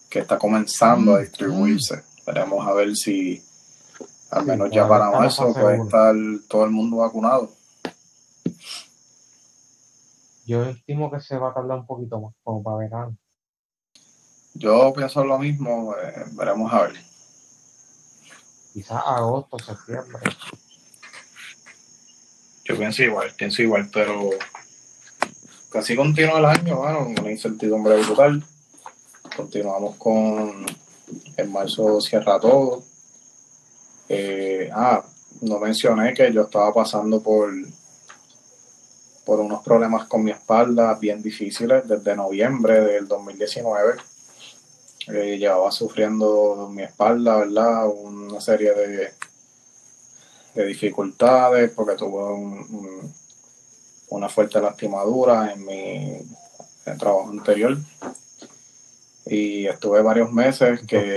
que 0.10 0.20
está 0.20 0.38
comenzando 0.38 1.16
a 1.16 1.20
distribuirse. 1.20 2.04
Veremos 2.26 2.66
a 2.66 2.72
ver 2.74 2.96
si 2.96 3.44
al 4.32 4.44
Sí, 4.44 4.48
menos 4.48 4.70
ya 4.72 4.88
para 4.88 5.12
marzo 5.12 5.54
puede 5.54 5.82
estar 5.82 6.16
todo 6.48 6.66
el 6.66 6.72
mundo 6.72 6.98
vacunado. 6.98 7.52
Yo 10.46 10.64
estimo 10.66 11.12
que 11.12 11.20
se 11.20 11.38
va 11.38 11.52
a 11.52 11.54
tardar 11.54 11.80
un 11.80 11.86
poquito 11.86 12.20
más, 12.20 12.34
como 12.44 12.64
para 12.64 12.78
verano. 12.78 13.18
Yo 14.56 14.92
pienso 14.94 15.24
lo 15.24 15.38
mismo, 15.38 15.96
eh, 15.96 16.26
veremos 16.32 16.74
a 16.74 16.82
ver. 16.84 16.94
Quizás 18.74 19.04
agosto, 19.06 19.60
septiembre. 19.60 20.20
Yo 22.66 22.78
pienso 22.78 23.04
igual, 23.04 23.32
pienso 23.36 23.62
igual, 23.62 23.90
pero 23.94 24.30
casi 25.70 25.96
continúa 25.96 26.40
el 26.40 26.46
año, 26.46 26.78
bueno, 26.78 27.08
una 27.08 27.32
incertidumbre 27.32 28.02
brutal. 28.04 28.44
Continuamos 29.36 29.96
con 29.98 30.66
en 31.38 31.52
marzo 31.52 32.02
cierra 32.02 32.40
todo. 32.40 32.89
Eh, 34.10 34.70
ah, 34.74 35.04
no 35.42 35.60
mencioné 35.60 36.14
que 36.14 36.34
yo 36.34 36.42
estaba 36.42 36.74
pasando 36.74 37.22
por 37.22 37.52
por 39.30 39.42
unos 39.42 39.62
problemas 39.64 40.08
con 40.08 40.24
mi 40.24 40.32
espalda 40.32 40.96
bien 40.96 41.22
difíciles 41.22 41.88
desde 41.88 42.16
noviembre 42.16 42.82
del 42.82 43.08
2019. 43.08 43.94
Eh, 45.10 45.38
llevaba 45.38 45.72
sufriendo 45.72 46.68
mi 46.74 46.82
espalda, 46.82 47.38
¿verdad? 47.38 47.88
Una 47.90 48.42
serie 48.42 48.74
de, 48.74 49.14
de 50.56 50.66
dificultades 50.66 51.70
porque 51.76 51.96
tuve 51.96 52.24
una 54.10 54.30
fuerte 54.30 54.60
lastimadura 54.60 55.54
en 55.54 55.64
mi 55.64 56.22
trabajo 56.98 57.30
anterior 57.30 57.78
y 59.32 59.68
estuve 59.68 60.02
varios 60.02 60.32
meses 60.32 60.82
que 60.88 61.16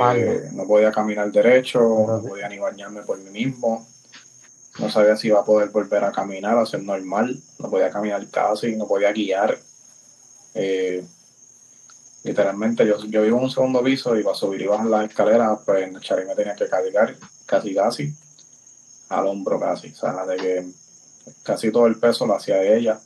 no 0.52 0.66
podía 0.66 0.92
caminar 0.92 1.33
derecho, 1.33 1.81
no 1.81 2.23
podía 2.23 2.47
ni 2.47 2.59
bañarme 2.59 3.00
por 3.02 3.19
mí 3.19 3.31
mismo, 3.31 3.88
no 4.78 4.90
sabía 4.90 5.16
si 5.16 5.28
iba 5.28 5.40
a 5.40 5.45
poder 5.45 5.71
volver 5.71 6.04
a 6.04 6.12
caminar, 6.12 6.59
a 6.59 6.66
ser 6.66 6.83
normal, 6.83 7.40
no 7.59 7.71
podía 7.71 7.90
caminar 7.90 8.28
casi, 8.28 8.76
no 8.76 8.87
podía 8.87 9.12
guiar. 9.12 9.59
Eh, 10.54 11.02
literalmente 12.23 12.87
yo, 12.87 13.02
yo 13.07 13.23
vivo 13.23 13.38
en 13.38 13.45
un 13.45 13.50
segundo 13.50 13.83
piso, 13.83 14.14
iba 14.14 14.33
a 14.33 14.35
subir 14.35 14.61
y 14.61 14.66
bajar 14.66 14.87
las 14.87 15.09
escaleras, 15.09 15.61
pues 15.64 15.90
Chari 16.00 16.26
me 16.26 16.35
tenía 16.35 16.54
que 16.54 16.69
cargar 16.69 17.16
casi 17.47 17.75
casi 17.75 18.14
al 19.09 19.26
hombro 19.26 19.59
casi, 19.59 19.88
o 19.90 19.95
sea, 19.95 20.26
de 20.26 20.37
que 20.37 20.66
casi 21.42 21.73
todo 21.73 21.87
el 21.87 21.99
peso 21.99 22.26
lo 22.26 22.35
hacía 22.35 22.62
ella. 22.62 23.00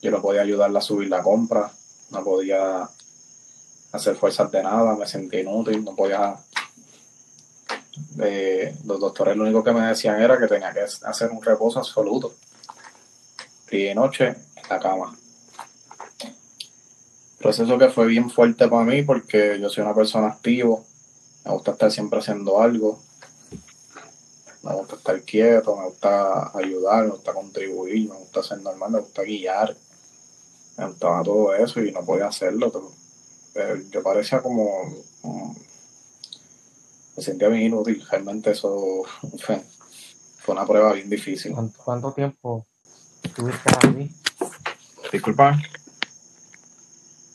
Yo 0.00 0.10
no 0.10 0.20
podía 0.20 0.42
ayudarla 0.42 0.80
a 0.80 0.82
subir 0.82 1.08
la 1.08 1.22
compra, 1.22 1.70
no 2.10 2.24
podía 2.24 2.88
hacer 3.92 4.16
fuerzas 4.16 4.50
de 4.50 4.62
nada, 4.62 4.96
me 4.96 5.06
sentí 5.06 5.38
inútil, 5.38 5.84
no 5.84 5.94
podía... 5.94 6.36
Eh, 8.22 8.74
los 8.86 8.98
doctores 8.98 9.36
lo 9.36 9.44
único 9.44 9.62
que 9.62 9.72
me 9.72 9.86
decían 9.86 10.20
era 10.20 10.38
que 10.38 10.46
tenía 10.46 10.72
que 10.72 10.80
hacer 10.80 11.30
un 11.30 11.42
reposo 11.42 11.78
absoluto. 11.78 12.34
Día 13.70 13.92
y 13.92 13.94
noche 13.94 14.28
en 14.28 14.68
la 14.68 14.80
cama. 14.80 15.16
Proceso 17.38 17.76
que 17.76 17.88
fue 17.88 18.06
bien 18.06 18.30
fuerte 18.30 18.68
para 18.68 18.84
mí 18.84 19.02
porque 19.02 19.58
yo 19.60 19.68
soy 19.68 19.82
una 19.82 19.94
persona 19.94 20.28
activa, 20.28 20.78
me 21.44 21.50
gusta 21.50 21.72
estar 21.72 21.90
siempre 21.90 22.20
haciendo 22.20 22.62
algo, 22.62 23.00
me 24.62 24.72
gusta 24.74 24.94
estar 24.94 25.20
quieto, 25.22 25.76
me 25.76 25.86
gusta 25.86 26.56
ayudar, 26.56 27.04
me 27.04 27.10
gusta 27.10 27.34
contribuir, 27.34 28.08
me 28.08 28.16
gusta 28.16 28.42
ser 28.42 28.60
normal, 28.60 28.92
me 28.92 29.00
gusta 29.00 29.22
guiar, 29.22 29.76
me 30.78 30.86
gustaba 30.86 31.22
todo 31.24 31.54
eso 31.54 31.80
y 31.80 31.90
no 31.90 32.04
podía 32.04 32.26
hacerlo. 32.26 32.70
Eh, 33.54 33.84
yo 33.90 34.02
parecía 34.02 34.40
como, 34.40 34.66
me 37.16 37.22
sentía 37.22 37.48
bien 37.48 37.64
inútil, 37.64 38.02
realmente 38.10 38.52
eso 38.52 39.02
fue, 39.38 39.62
una 40.46 40.66
prueba 40.66 40.94
bien 40.94 41.10
difícil. 41.10 41.54
¿Cuánto, 41.84 42.12
tiempo 42.12 42.66
estuviste 43.22 43.70
así? 43.70 44.10
Disculpa. 45.12 45.58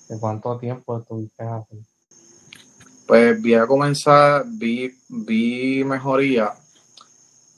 ¿De 0.09 0.19
cuánto 0.19 0.57
tiempo 0.57 0.97
estuviste 0.97 1.43
así? 1.43 1.85
Pues 3.05 3.39
vi 3.41 3.53
a 3.53 3.67
comenzar, 3.67 4.43
vi, 4.47 4.97
vi 5.07 5.83
mejoría 5.83 6.53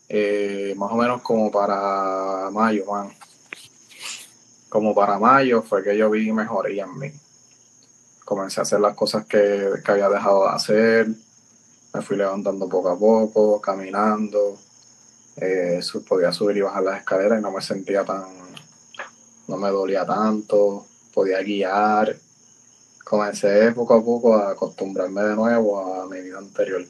eh, 0.09 0.73
más 0.75 0.91
o 0.91 0.95
menos 0.95 1.21
como 1.21 1.49
para 1.49 2.49
mayo, 2.51 2.85
man. 2.85 3.09
Como 4.67 4.93
para 4.93 5.17
mayo 5.17 5.63
fue 5.63 5.83
que 5.83 5.97
yo 5.97 6.09
vi 6.09 6.31
mejoría 6.31 6.83
en 6.83 6.99
mí 6.99 7.18
comencé 8.29 8.61
a 8.61 8.63
hacer 8.63 8.79
las 8.79 8.93
cosas 8.93 9.25
que, 9.25 9.81
había 9.87 10.07
dejado 10.07 10.43
de 10.43 10.49
hacer, 10.51 11.07
me 11.95 12.01
fui 12.03 12.15
levantando 12.15 12.69
poco 12.69 12.89
a 12.89 12.99
poco, 12.99 13.59
caminando, 13.59 14.55
eh, 15.37 15.79
podía 16.07 16.31
subir 16.31 16.57
y 16.57 16.61
bajar 16.61 16.83
las 16.83 16.99
escaleras 16.99 17.39
y 17.39 17.41
no 17.41 17.49
me 17.51 17.59
sentía 17.59 18.05
tan, 18.05 18.25
no 19.47 19.57
me 19.57 19.69
dolía 19.69 20.05
tanto, 20.05 20.85
podía 21.11 21.41
guiar. 21.41 22.15
Comencé 23.03 23.71
poco 23.71 23.95
a 23.95 24.05
poco 24.05 24.35
a 24.35 24.51
acostumbrarme 24.51 25.23
de 25.23 25.35
nuevo 25.35 25.79
a 25.79 26.05
mi 26.05 26.21
vida 26.21 26.37
anterior. 26.37 26.85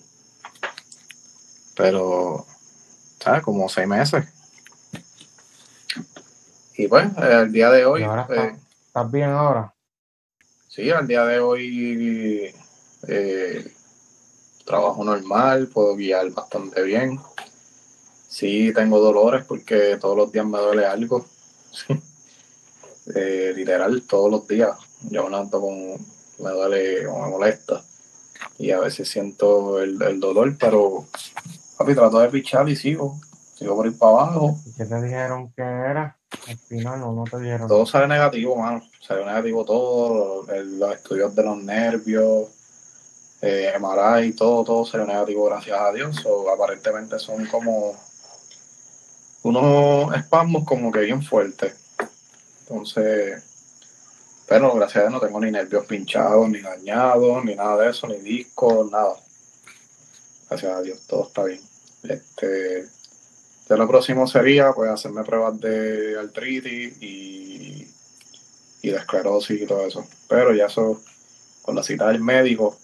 Pero, 1.77 2.45
¿sabes? 3.17 3.41
Como 3.43 3.69
seis 3.69 3.87
meses. 3.87 4.25
Y 6.75 6.89
pues, 6.89 7.07
el 7.17 7.49
día 7.53 7.69
de 7.69 7.85
hoy... 7.85 8.03
Eh, 8.03 8.57
¿Estás 8.87 9.09
bien 9.09 9.29
ahora? 9.29 9.73
Sí, 10.79 10.91
al 10.91 11.05
día 11.07 11.25
de 11.25 11.41
hoy 11.41 12.55
eh, 13.05 13.73
trabajo 14.63 15.03
normal, 15.03 15.67
puedo 15.67 15.93
guiar 15.97 16.31
bastante 16.31 16.81
bien. 16.83 17.19
Sí, 18.29 18.71
tengo 18.73 19.01
dolores 19.01 19.43
porque 19.43 19.97
todos 19.99 20.15
los 20.15 20.31
días 20.31 20.45
me 20.45 20.57
duele 20.57 20.85
algo. 20.85 21.25
eh, 23.13 23.51
literal, 23.57 24.03
todos 24.03 24.31
los 24.31 24.47
días. 24.47 24.77
Yo 25.09 25.27
me 25.27 25.49
con, 25.49 25.95
me 26.39 26.49
duele 26.49 27.07
o 27.07 27.23
me 27.23 27.29
molesta. 27.29 27.83
Y 28.57 28.71
a 28.71 28.79
veces 28.79 29.09
siento 29.09 29.81
el, 29.81 30.01
el 30.01 30.21
dolor, 30.21 30.55
pero 30.57 31.07
papi, 31.77 31.93
trato 31.93 32.19
de 32.19 32.29
pichar 32.29 32.69
y 32.69 32.77
sigo. 32.77 33.19
Sigo 33.55 33.75
por 33.75 33.85
ir 33.85 33.97
para 33.97 34.11
abajo. 34.13 34.57
¿Y 34.65 34.71
qué 34.77 34.85
te 34.85 35.01
dijeron 35.01 35.51
que 35.51 35.61
era? 35.61 36.18
Al 36.47 36.57
final 36.57 36.99
no, 36.99 37.13
no 37.13 37.23
te 37.25 37.39
dijeron. 37.39 37.67
Todo 37.67 37.85
sale 37.85 38.07
negativo, 38.07 38.55
mano. 38.55 38.81
Sale 38.99 39.25
negativo 39.25 39.65
todo. 39.65 40.45
Los, 40.47 40.95
estudios 40.95 41.35
de 41.35 41.43
los 41.43 41.57
nervios, 41.57 42.47
eh, 43.41 43.73
MRI, 43.79 44.33
todo, 44.33 44.63
todo 44.63 44.85
salió 44.85 45.05
negativo, 45.05 45.45
gracias 45.45 45.79
a 45.79 45.91
Dios. 45.91 46.25
O 46.25 46.49
aparentemente 46.49 47.19
son 47.19 47.45
como 47.47 47.95
unos 49.43 50.15
espasmos 50.15 50.65
como 50.65 50.91
que 50.91 50.99
bien 51.01 51.21
fuertes. 51.21 51.75
Entonces, 52.61 53.43
pero 54.47 54.73
gracias 54.73 54.97
a 54.97 55.07
Dios 55.07 55.13
no 55.13 55.19
tengo 55.19 55.39
ni 55.39 55.51
nervios 55.51 55.85
pinchados, 55.85 56.49
ni 56.49 56.61
dañados, 56.61 57.45
ni 57.45 57.55
nada 57.55 57.83
de 57.83 57.89
eso, 57.91 58.07
ni 58.07 58.17
discos, 58.17 58.89
nada. 58.91 59.15
Gracias 60.49 60.75
a 60.75 60.81
Dios, 60.81 61.05
todo 61.07 61.27
está 61.27 61.43
bien. 61.43 61.61
Este, 62.03 62.87
ya 63.69 63.75
lo 63.75 63.87
próximo 63.87 64.25
sería 64.25 64.73
pues 64.73 64.89
hacerme 64.89 65.23
pruebas 65.23 65.59
de 65.59 66.17
artritis 66.19 66.97
y, 67.01 67.87
y 68.81 68.89
de 68.89 68.97
esclerosis 68.97 69.61
y 69.61 69.67
todo 69.67 69.85
eso. 69.85 70.07
Pero 70.27 70.55
ya 70.55 70.65
eso, 70.65 70.99
con 71.61 71.75
la 71.75 71.83
cita 71.83 72.07
del 72.07 72.19
médico 72.21 72.79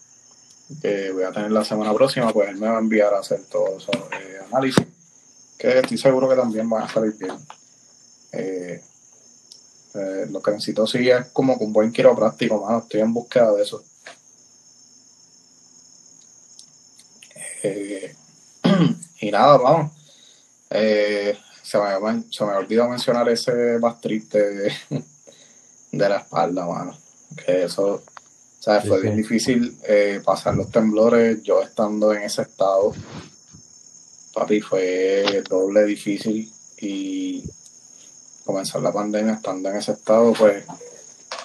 que 0.80 1.10
voy 1.10 1.24
a 1.24 1.32
tener 1.32 1.50
la 1.50 1.64
semana 1.64 1.92
próxima, 1.92 2.32
pues 2.32 2.50
él 2.50 2.56
me 2.56 2.68
va 2.68 2.76
a 2.76 2.80
enviar 2.80 3.14
a 3.14 3.18
hacer 3.18 3.44
todo 3.50 3.78
esos 3.78 3.96
eh, 3.96 4.40
análisis, 4.48 4.86
que 5.58 5.78
estoy 5.80 5.98
seguro 5.98 6.28
que 6.28 6.36
también 6.36 6.68
van 6.68 6.84
a 6.84 6.88
salir 6.88 7.14
bien. 7.14 7.36
Eh, 8.32 8.80
eh, 9.94 10.26
lo 10.30 10.40
que 10.40 10.50
necesito 10.52 10.86
sí 10.86 11.08
es 11.08 11.26
como 11.32 11.58
con 11.58 11.72
buen 11.72 11.92
quiropráctico, 11.92 12.64
mano. 12.64 12.78
Estoy 12.78 13.00
en 13.00 13.12
búsqueda 13.12 13.52
de 13.52 13.62
eso. 13.62 13.82
y 19.20 19.30
nada, 19.32 19.56
vamos. 19.56 20.05
Eh, 20.70 21.36
se, 21.62 21.78
me, 21.78 22.24
se 22.30 22.44
me 22.44 22.52
olvidó 22.52 22.88
mencionar 22.88 23.28
ese 23.28 23.78
más 23.78 24.00
triste 24.00 24.38
de, 25.90 26.08
la 26.08 26.18
espalda, 26.18 26.66
mano. 26.66 26.96
Que 27.44 27.64
eso, 27.64 28.02
¿sabes? 28.58 28.88
Fue 28.88 29.00
bien 29.00 29.16
difícil 29.16 29.76
eh, 29.84 30.20
pasar 30.24 30.54
los 30.54 30.70
temblores 30.70 31.42
yo 31.42 31.62
estando 31.62 32.12
en 32.12 32.22
ese 32.22 32.42
estado. 32.42 32.94
Papi, 34.34 34.60
fue 34.60 35.42
doble 35.48 35.84
difícil 35.84 36.52
y 36.78 37.42
comenzar 38.44 38.80
la 38.82 38.92
pandemia 38.92 39.34
estando 39.34 39.70
en 39.70 39.76
ese 39.76 39.92
estado, 39.92 40.32
pues 40.32 40.64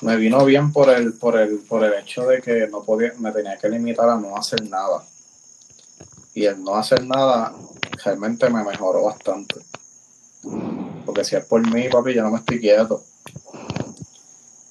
me 0.02 0.16
vino 0.18 0.44
bien 0.46 0.72
por 0.72 0.90
el, 0.90 1.14
por 1.14 1.38
el, 1.38 1.60
por 1.60 1.84
el 1.84 1.94
hecho 1.94 2.28
de 2.28 2.42
que 2.42 2.68
no 2.68 2.84
podía, 2.84 3.14
me 3.18 3.32
tenía 3.32 3.58
que 3.58 3.70
limitar 3.70 4.10
a 4.10 4.18
no 4.18 4.36
hacer 4.38 4.68
nada. 4.68 5.04
Y 6.34 6.46
el 6.46 6.64
no 6.64 6.76
hacer 6.76 7.06
nada 7.06 7.54
realmente 8.04 8.50
me 8.50 8.64
mejoró 8.64 9.04
bastante. 9.04 9.56
Porque 11.06 11.24
si 11.24 11.36
es 11.36 11.46
por 11.46 11.62
mí, 11.74 11.90
papi, 11.90 12.14
yo 12.14 12.24
no 12.24 12.32
me 12.32 12.40
estoy 12.40 12.60
quieto. 12.60 13.04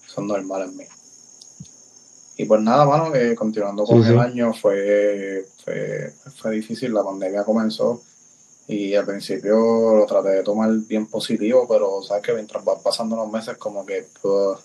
Son 0.06 0.26
normales 0.26 0.70
en 0.70 0.76
mí. 0.76 0.84
Y 2.36 2.46
pues 2.46 2.62
nada, 2.62 2.86
mano, 2.86 3.12
que 3.12 3.34
continuando 3.34 3.84
con 3.84 4.02
el 4.02 4.18
año 4.18 4.54
fue, 4.54 5.46
fue, 6.36 6.50
difícil, 6.50 6.94
la 6.94 7.04
pandemia 7.04 7.44
comenzó 7.44 8.02
y 8.66 8.94
al 8.94 9.04
principio 9.04 9.94
lo 9.94 10.06
traté 10.06 10.30
de 10.30 10.42
tomar 10.42 10.70
bien 10.70 11.06
positivo, 11.06 11.66
pero 11.68 12.02
sabes 12.02 12.22
que 12.22 12.32
mientras 12.32 12.64
van 12.64 12.82
pasando 12.82 13.16
los 13.16 13.30
meses 13.30 13.58
como 13.58 13.84
que 13.84 14.06
pues, 14.22 14.58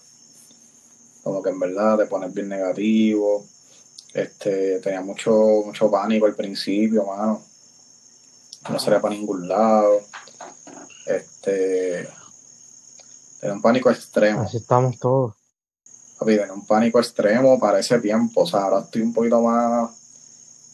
como 1.24 1.44
que 1.44 1.50
en 1.50 1.60
verdad 1.60 1.98
te 1.98 2.06
pones 2.06 2.34
bien 2.34 2.48
negativo. 2.48 3.46
Este, 4.14 4.80
tenía 4.80 5.02
mucho, 5.02 5.34
mucho 5.66 5.92
pánico 5.92 6.28
al 6.28 6.36
principio, 6.36 7.04
mano 7.04 7.42
no 8.70 8.80
salía 8.80 9.02
para 9.02 9.14
ningún 9.14 9.48
lado. 9.48 10.02
Este. 11.06 12.08
Era 13.42 13.54
un 13.54 13.62
pánico 13.62 13.90
extremo. 13.92 14.42
Así 14.42 14.58
estamos 14.58 14.98
todos. 15.00 15.36
Papi, 16.20 16.40
un 16.54 16.66
pánico 16.66 17.00
extremo 17.00 17.60
para 17.60 17.80
ese 17.80 18.00
tiempo. 18.00 18.42
O 18.42 18.48
sea, 18.48 18.62
ahora 18.64 18.80
estoy 18.80 19.02
un 19.02 19.14
poquito 19.14 19.42
más 19.42 19.92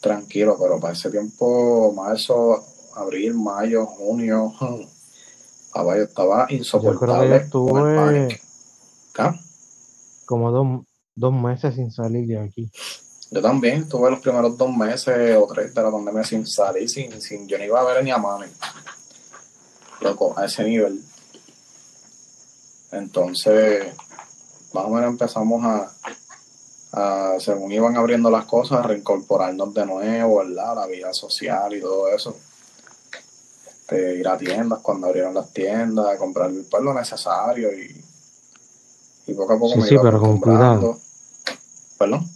tranquilo, 0.00 0.56
pero 0.60 0.80
para 0.80 0.94
ese 0.94 1.10
tiempo, 1.10 1.92
marzo, 1.92 2.64
abril, 2.96 3.34
mayo, 3.34 3.86
junio, 3.86 4.52
estaba 5.96 6.48
Yo 6.48 6.56
insoportable. 6.56 6.98
creo 6.98 7.50
que 7.50 7.58
yo 7.58 7.72
con 7.72 7.88
el 7.88 8.30
estuve. 8.30 8.40
¿Ah? 9.18 9.34
como 10.24 10.50
dos, 10.50 10.86
dos 11.14 11.32
meses 11.34 11.74
sin 11.74 11.90
salir 11.90 12.26
de 12.26 12.38
aquí. 12.38 12.70
Yo 13.32 13.40
también 13.40 13.88
tuve 13.88 14.10
los 14.10 14.20
primeros 14.20 14.58
dos 14.58 14.76
meses 14.76 15.36
o 15.38 15.46
tres 15.46 15.74
de 15.74 15.82
la 15.82 15.90
pandemia 15.90 16.22
sin 16.22 16.46
salir, 16.46 16.86
sin, 16.86 17.18
sin 17.22 17.48
yo 17.48 17.56
no 17.56 17.64
iba 17.64 17.80
a 17.80 17.84
ver 17.84 18.04
ni 18.04 18.10
a 18.10 18.18
mami. 18.18 18.46
Loco, 20.02 20.34
a 20.36 20.44
ese 20.44 20.64
nivel. 20.64 21.02
Entonces, 22.90 23.94
más 24.74 24.84
o 24.84 24.90
menos 24.90 25.10
empezamos 25.10 25.64
a, 25.64 25.90
a, 26.92 27.40
según 27.40 27.72
iban 27.72 27.96
abriendo 27.96 28.30
las 28.30 28.44
cosas, 28.44 28.80
a 28.80 28.82
reincorporarnos 28.82 29.72
de 29.72 29.86
nuevo, 29.86 30.44
¿verdad? 30.44 30.74
La 30.74 30.86
vida 30.86 31.14
social 31.14 31.74
y 31.74 31.80
todo 31.80 32.08
eso. 32.14 32.36
Este, 33.66 34.16
ir 34.16 34.28
a 34.28 34.36
tiendas 34.36 34.80
cuando 34.80 35.06
abrieron 35.06 35.32
las 35.32 35.50
tiendas, 35.54 36.18
comprar 36.18 36.50
pues, 36.70 36.82
lo 36.82 36.92
necesario 36.92 37.72
y, 37.72 38.04
y 39.26 39.32
poco 39.32 39.54
a 39.54 39.58
poco 39.58 39.72
Sí, 39.72 39.80
me 39.80 39.86
sí, 39.86 39.94
iba 39.94 40.02
pero 40.02 40.20
con 40.20 40.30
acostumbrando. 40.36 41.00
Perdón. 41.96 42.31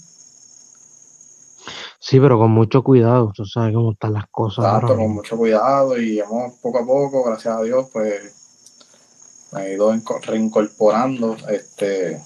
Sí, 2.08 2.20
pero 2.20 2.38
con 2.38 2.52
mucho 2.52 2.84
cuidado. 2.84 3.32
Tú 3.34 3.44
sabes 3.44 3.74
cómo 3.74 3.90
están 3.90 4.12
las 4.12 4.28
cosas 4.30 4.64
ahora 4.64 4.76
Exacto, 4.76 4.96
con 5.02 5.10
mucho 5.12 5.36
cuidado 5.36 5.98
y 6.00 6.20
hemos 6.20 6.54
poco 6.58 6.78
a 6.78 6.86
poco, 6.86 7.24
gracias 7.24 7.56
a 7.56 7.62
Dios, 7.62 7.88
pues 7.92 8.32
me 9.50 9.66
he 9.66 9.74
ido 9.74 9.92
inco- 9.92 10.20
reincorporando. 10.24 11.36
Este, 11.48 12.22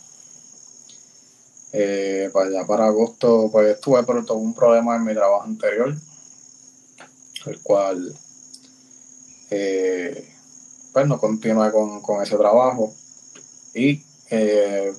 eh, 1.72 2.28
para 2.30 2.46
allá 2.48 2.66
para 2.66 2.86
agosto, 2.88 3.48
pues 3.50 3.80
tuve 3.80 4.02
pero 4.02 4.22
tuve 4.22 4.36
un 4.42 4.54
problema 4.54 4.96
en 4.96 5.04
mi 5.04 5.14
trabajo 5.14 5.44
anterior, 5.44 5.94
el 7.46 7.60
cual 7.62 8.14
eh, 9.50 10.30
pues 10.92 11.08
no 11.08 11.18
continué 11.18 11.72
con, 11.72 12.02
con 12.02 12.22
ese 12.22 12.36
trabajo 12.36 12.92
y 13.74 14.04
eh, 14.28 14.92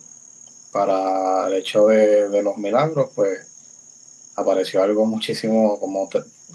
para 0.71 1.45
el 1.49 1.53
hecho 1.53 1.85
de, 1.85 2.29
de 2.29 2.41
los 2.41 2.57
milagros, 2.57 3.11
pues 3.13 3.50
apareció 4.35 4.83
algo 4.83 5.05
muchísimo, 5.05 5.79
como 5.79 6.09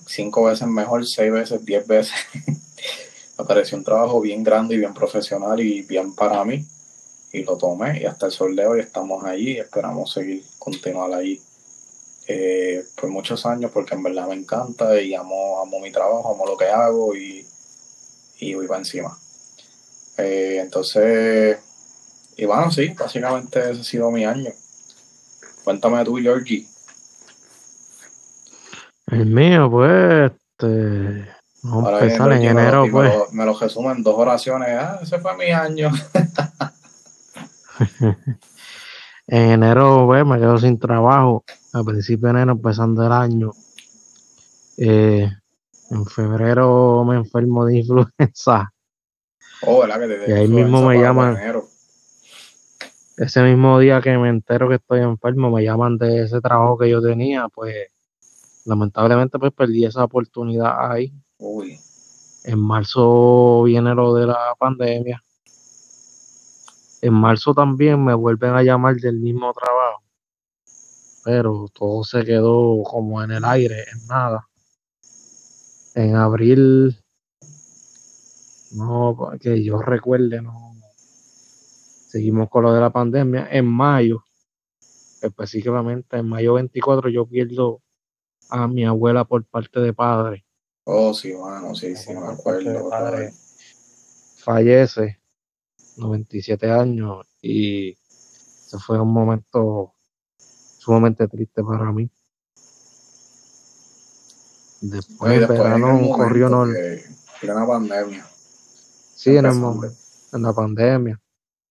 cinco 0.06 0.44
veces 0.44 0.68
mejor, 0.68 1.06
seis 1.06 1.32
veces, 1.32 1.64
diez 1.64 1.86
veces. 1.86 2.14
apareció 3.36 3.76
un 3.76 3.84
trabajo 3.84 4.20
bien 4.20 4.42
grande 4.42 4.74
y 4.74 4.78
bien 4.78 4.94
profesional 4.94 5.60
y 5.60 5.82
bien 5.82 6.14
para 6.14 6.44
mí. 6.44 6.64
Y 7.32 7.42
lo 7.42 7.56
tomé 7.56 8.00
y 8.00 8.06
hasta 8.06 8.26
el 8.26 8.32
sol 8.32 8.56
de 8.56 8.66
hoy 8.66 8.80
estamos 8.80 9.24
allí 9.24 9.52
y 9.52 9.58
esperamos 9.58 10.12
seguir, 10.12 10.42
continuar 10.58 11.12
allí 11.12 11.40
eh, 12.28 12.84
por 12.98 13.10
muchos 13.10 13.44
años 13.46 13.70
porque 13.72 13.94
en 13.94 14.02
verdad 14.02 14.26
me 14.26 14.34
encanta 14.34 15.00
y 15.00 15.14
amo, 15.14 15.60
amo 15.60 15.78
mi 15.80 15.92
trabajo, 15.92 16.32
amo 16.32 16.46
lo 16.46 16.56
que 16.56 16.66
hago 16.66 17.14
y, 17.14 17.46
y 18.38 18.54
voy 18.54 18.66
para 18.66 18.80
encima. 18.80 19.16
Eh, 20.16 20.58
entonces, 20.62 21.58
y 22.36 22.44
bueno, 22.46 22.70
sí, 22.70 22.88
básicamente 22.88 23.70
ese 23.70 23.80
ha 23.80 23.84
sido 23.84 24.10
mi 24.10 24.24
año. 24.24 24.50
Cuéntame 25.64 26.04
tú, 26.04 26.16
Georgie. 26.16 26.66
El 29.08 29.26
mío, 29.26 29.70
pues, 29.70 30.32
este, 30.32 31.28
vamos 31.62 31.88
a 31.88 31.98
empezar 32.00 32.32
en 32.32 32.38
me 32.40 32.44
lo- 32.52 32.60
enero, 32.60 32.86
me 32.86 32.92
pues. 32.92 33.14
lo, 33.14 33.26
me 33.32 33.44
lo 33.44 33.58
resume 33.58 33.92
en 33.92 34.02
dos 34.02 34.14
oraciones. 34.18 34.68
Ah, 34.72 34.98
ese 35.02 35.18
fue 35.18 35.36
mi 35.36 35.50
año. 35.50 35.90
En 39.28 39.50
enero, 39.50 40.04
pues, 40.06 40.24
me 40.24 40.38
quedo 40.38 40.56
sin 40.56 40.78
trabajo. 40.78 41.44
A 41.72 41.82
principio 41.82 42.28
de 42.28 42.30
enero, 42.34 42.52
empezando 42.52 43.04
el 43.04 43.10
año. 43.10 43.50
Eh, 44.76 45.28
en 45.90 46.06
febrero 46.06 47.04
me 47.04 47.16
enfermo 47.16 47.64
de 47.66 47.78
influenza. 47.78 48.72
Oh, 49.62 49.80
¿verdad? 49.80 49.98
Que 50.00 50.06
te 50.06 50.30
Y 50.30 50.32
ahí 50.32 50.46
mismo 50.46 50.80
me 50.88 51.00
llaman. 51.00 51.36
Ese 53.16 53.42
mismo 53.42 53.80
día 53.80 54.00
que 54.00 54.16
me 54.16 54.28
entero 54.28 54.68
que 54.68 54.76
estoy 54.76 55.00
enfermo, 55.00 55.50
me 55.50 55.64
llaman 55.64 55.98
de 55.98 56.22
ese 56.22 56.40
trabajo 56.40 56.78
que 56.78 56.88
yo 56.88 57.02
tenía, 57.02 57.48
pues 57.48 57.74
lamentablemente 58.66 59.38
pues 59.38 59.52
perdí 59.52 59.84
esa 59.84 60.04
oportunidad 60.04 60.90
ahí. 60.90 61.12
Uy, 61.38 61.78
En 62.44 62.60
marzo 62.60 63.62
viene 63.62 63.94
lo 63.94 64.14
de 64.14 64.26
la 64.26 64.54
pandemia. 64.58 65.22
En 67.00 67.14
marzo 67.14 67.54
también 67.54 68.04
me 68.04 68.14
vuelven 68.14 68.54
a 68.54 68.62
llamar 68.62 68.96
del 68.96 69.20
mismo 69.20 69.52
trabajo, 69.52 70.02
pero 71.24 71.66
todo 71.72 72.02
se 72.04 72.24
quedó 72.24 72.82
como 72.82 73.22
en 73.22 73.30
el 73.32 73.44
aire, 73.44 73.84
en 73.92 74.06
nada. 74.08 74.48
En 75.94 76.16
abril, 76.16 76.96
no, 78.72 79.30
que 79.40 79.62
yo 79.62 79.80
recuerde, 79.80 80.42
no. 80.42 80.74
Seguimos 82.08 82.48
con 82.48 82.64
lo 82.64 82.72
de 82.72 82.80
la 82.80 82.90
pandemia. 82.90 83.48
En 83.50 83.66
mayo, 83.66 84.24
específicamente 85.22 86.16
en 86.16 86.28
mayo 86.28 86.54
24, 86.54 87.08
yo 87.10 87.26
pierdo 87.26 87.82
a 88.48 88.66
mi 88.68 88.84
abuela 88.84 89.24
por 89.24 89.44
parte 89.44 89.80
de 89.80 89.92
padre. 89.92 90.44
oh, 90.84 91.12
sí, 91.12 91.32
mano, 91.34 91.74
sí, 91.74 91.96
sí, 91.96 92.12
me 92.12 92.26
acuerdo. 92.26 92.88
padre. 92.88 93.32
Fallece, 94.38 95.18
97 95.96 96.70
años, 96.70 97.26
y 97.42 97.90
ese 97.90 98.78
fue 98.78 99.00
un 99.00 99.12
momento 99.12 99.94
sumamente 100.78 101.26
triste 101.26 101.62
para 101.64 101.90
mí. 101.90 102.08
Después, 104.80 105.32
en 105.32 105.42
en 105.42 105.48
verano, 105.48 106.08
corrió 106.10 106.48
normal. 106.48 106.76
que 106.76 107.02
plena 107.40 107.66
pandemia. 107.66 108.26
Sí, 109.14 109.36
en, 109.36 109.46
el 109.46 109.54
momento, 109.54 109.96
en 110.32 110.42
la 110.42 110.52
pandemia. 110.52 111.20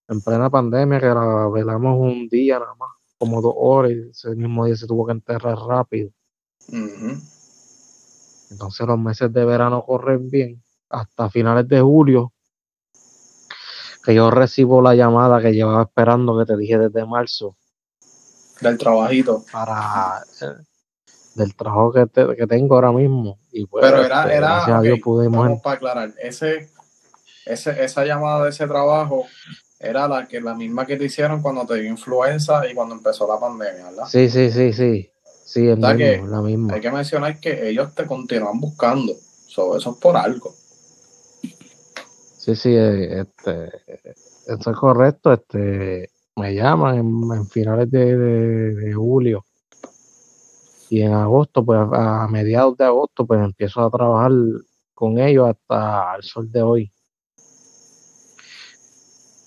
En 0.08 0.22
plena 0.22 0.50
pandemia, 0.50 1.00
que 1.00 1.08
la 1.08 1.48
velamos 1.48 2.00
un 2.00 2.28
día 2.28 2.60
nada 2.60 2.76
más, 2.76 2.90
como 3.18 3.42
dos 3.42 3.54
horas, 3.56 3.92
y 3.92 4.10
ese 4.10 4.36
mismo 4.36 4.66
día 4.66 4.76
se 4.76 4.88
tuvo 4.88 5.06
que 5.06 5.14
enterrar 5.14 5.58
rápido. 5.58 6.12
Entonces 8.50 8.88
los 8.88 9.00
meses 9.00 9.32
de 9.34 9.46
verano 9.46 9.84
corren 9.86 10.30
bien, 10.30 10.64
hasta 10.90 11.30
finales 11.30 11.68
de 11.68 11.82
julio, 11.82 12.32
que 14.04 14.14
yo 14.14 14.30
recibo 14.30 14.82
la 14.82 14.94
llamada 14.96 15.42
que 15.42 15.52
llevaba 15.54 15.84
esperando, 15.84 16.38
que 16.38 16.46
te 16.46 16.56
dije 16.58 16.78
desde 16.78 17.06
marzo, 17.06 17.56
Del 18.62 18.78
trabajito. 18.78 19.44
para 19.52 20.24
eh, 20.42 20.46
del 21.34 21.56
trabajo 21.56 21.92
que, 21.92 22.06
te- 22.06 22.36
que 22.36 22.48
tengo 22.48 22.76
ahora 22.76 22.92
mismo. 22.92 23.40
Y 23.52 23.66
pues, 23.66 23.84
Pero 23.84 24.04
era, 24.04 24.24
este, 24.24 24.36
era, 24.38 24.78
a 24.78 24.82
Dios 24.82 25.00
pudimos 25.04 25.62
para 25.62 25.76
aclarar, 25.76 26.14
ese, 26.22 26.70
ese, 27.46 27.84
esa 27.84 28.06
llamada 28.06 28.44
de 28.46 28.52
ese 28.52 28.68
trabajo 28.68 29.26
era 29.80 30.08
la 30.08 30.28
que 30.28 30.40
la 30.40 30.54
misma 30.54 30.86
que 30.86 30.96
te 30.98 31.06
hicieron 31.06 31.42
cuando 31.42 31.66
te 31.66 31.76
dio 31.76 31.90
influenza 31.90 32.66
y 32.70 32.74
cuando 32.74 32.96
empezó 32.96 33.28
la 33.28 33.40
pandemia, 33.40 33.86
¿verdad? 33.90 34.06
Sí, 34.06 34.30
sí, 34.30 34.50
sí, 34.52 34.72
sí. 34.72 35.12
Sí, 35.46 35.62
que 35.62 36.18
la 36.28 36.42
misma. 36.42 36.74
Hay 36.74 36.82
que 36.82 36.92
mencionar 36.92 37.40
que 37.40 37.70
ellos 37.70 37.94
te 37.94 38.06
continúan 38.06 38.60
buscando. 38.60 39.14
So, 39.48 39.78
eso 39.78 39.92
es 39.92 39.98
por 39.98 40.18
algo. 40.18 40.54
Sí, 42.38 42.56
sí, 42.56 42.70
eh, 42.76 43.22
este, 43.22 43.72
eso 44.48 44.72
es 44.72 44.78
correcto. 44.78 45.32
Este, 45.32 46.10
me 46.36 46.54
llaman 46.54 46.98
en, 46.98 47.38
en 47.38 47.48
finales 47.48 47.90
de, 47.90 48.18
de- 48.18 48.76
de 48.76 48.94
julio 48.94 49.46
y 50.90 51.02
en 51.02 51.14
agosto, 51.14 51.64
pues 51.66 51.80
a, 51.80 52.24
a 52.24 52.28
mediados 52.28 52.78
de 52.78 52.86
agosto, 52.86 53.26
pues 53.26 53.42
empiezo 53.42 53.82
a 53.82 53.90
trabajar 53.90 54.32
con 54.94 55.18
ellos 55.20 55.50
hasta 55.50 56.16
el 56.18 56.24
sol 56.24 56.52
de 56.52 56.62
hoy. 56.62 56.92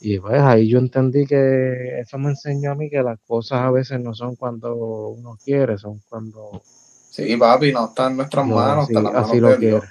Y 0.00 0.18
pues 0.20 0.40
ahí 0.40 0.68
yo 0.68 0.78
entendí 0.78 1.26
que 1.26 2.00
eso 2.00 2.18
me 2.18 2.30
enseñó 2.30 2.72
a 2.72 2.74
mí 2.74 2.88
que 2.88 3.02
las 3.02 3.18
cosas 3.26 3.60
a 3.62 3.70
veces 3.70 4.00
no 4.00 4.14
son 4.14 4.36
cuando 4.36 4.74
uno 5.08 5.36
quiere, 5.44 5.76
son 5.76 6.00
cuando 6.08 6.62
Sí, 7.10 7.36
papi, 7.36 7.72
no 7.72 7.86
está 7.86 8.06
en 8.06 8.16
nuestras 8.16 8.46
Dios 8.46 8.56
manos, 8.56 8.84
así, 8.84 8.92
está 8.94 9.08
en 9.08 9.14
las 9.14 9.28
manos 9.28 9.60
de. 9.60 9.82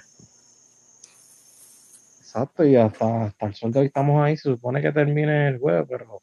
Exacto, 2.20 2.64
y 2.64 2.76
hasta, 2.76 3.24
hasta 3.24 3.46
el 3.46 3.54
sol 3.54 3.72
de 3.72 3.80
hoy 3.80 3.86
estamos 3.86 4.24
ahí. 4.24 4.36
Se 4.36 4.48
supone 4.48 4.80
que 4.80 4.92
termine 4.92 5.48
el 5.48 5.58
juego, 5.58 5.86
pero 5.86 6.22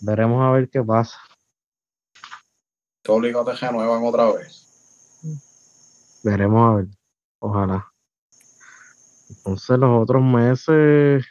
veremos 0.00 0.42
a 0.42 0.52
ver 0.52 0.68
qué 0.68 0.82
pasa. 0.82 1.18
Los 3.04 3.24
hijos 3.24 3.46
te 3.46 3.66
renuevan 3.66 4.04
otra 4.04 4.30
vez. 4.32 4.66
Veremos 6.22 6.70
a 6.70 6.76
ver. 6.76 6.86
Ojalá. 7.38 7.92
Entonces 9.28 9.78
los 9.78 10.02
otros 10.02 10.22
meses, 10.22 11.24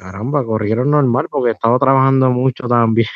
caramba, 0.00 0.44
corrieron 0.44 0.90
normal 0.90 1.28
porque 1.30 1.50
he 1.50 1.52
estado 1.52 1.78
trabajando 1.78 2.30
mucho 2.30 2.66
también. 2.66 3.08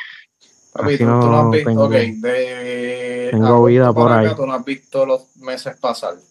Papi, 0.73 0.99
tú, 0.99 1.05
tú 1.05 1.07
no 1.07 1.41
has 1.41 1.51
visto, 1.51 1.71
tengo- 1.71 1.85
ok, 1.87 1.91
de 1.93 3.29
tengo 3.31 3.65
vida 3.65 3.93
por 3.93 4.11
acá, 4.13 4.31
ahí. 4.31 4.37
tú 4.37 4.47
no 4.47 4.53
has 4.55 4.65
visto 4.65 5.07
los 5.07 5.37
meses 5.37 5.77
pasar. 5.79 6.15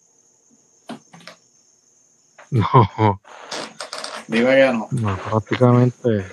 No, 2.50 3.20
Dime 4.28 4.54
que 4.54 4.72
no. 4.72 4.88
no, 4.92 5.16
prácticamente 5.28 6.24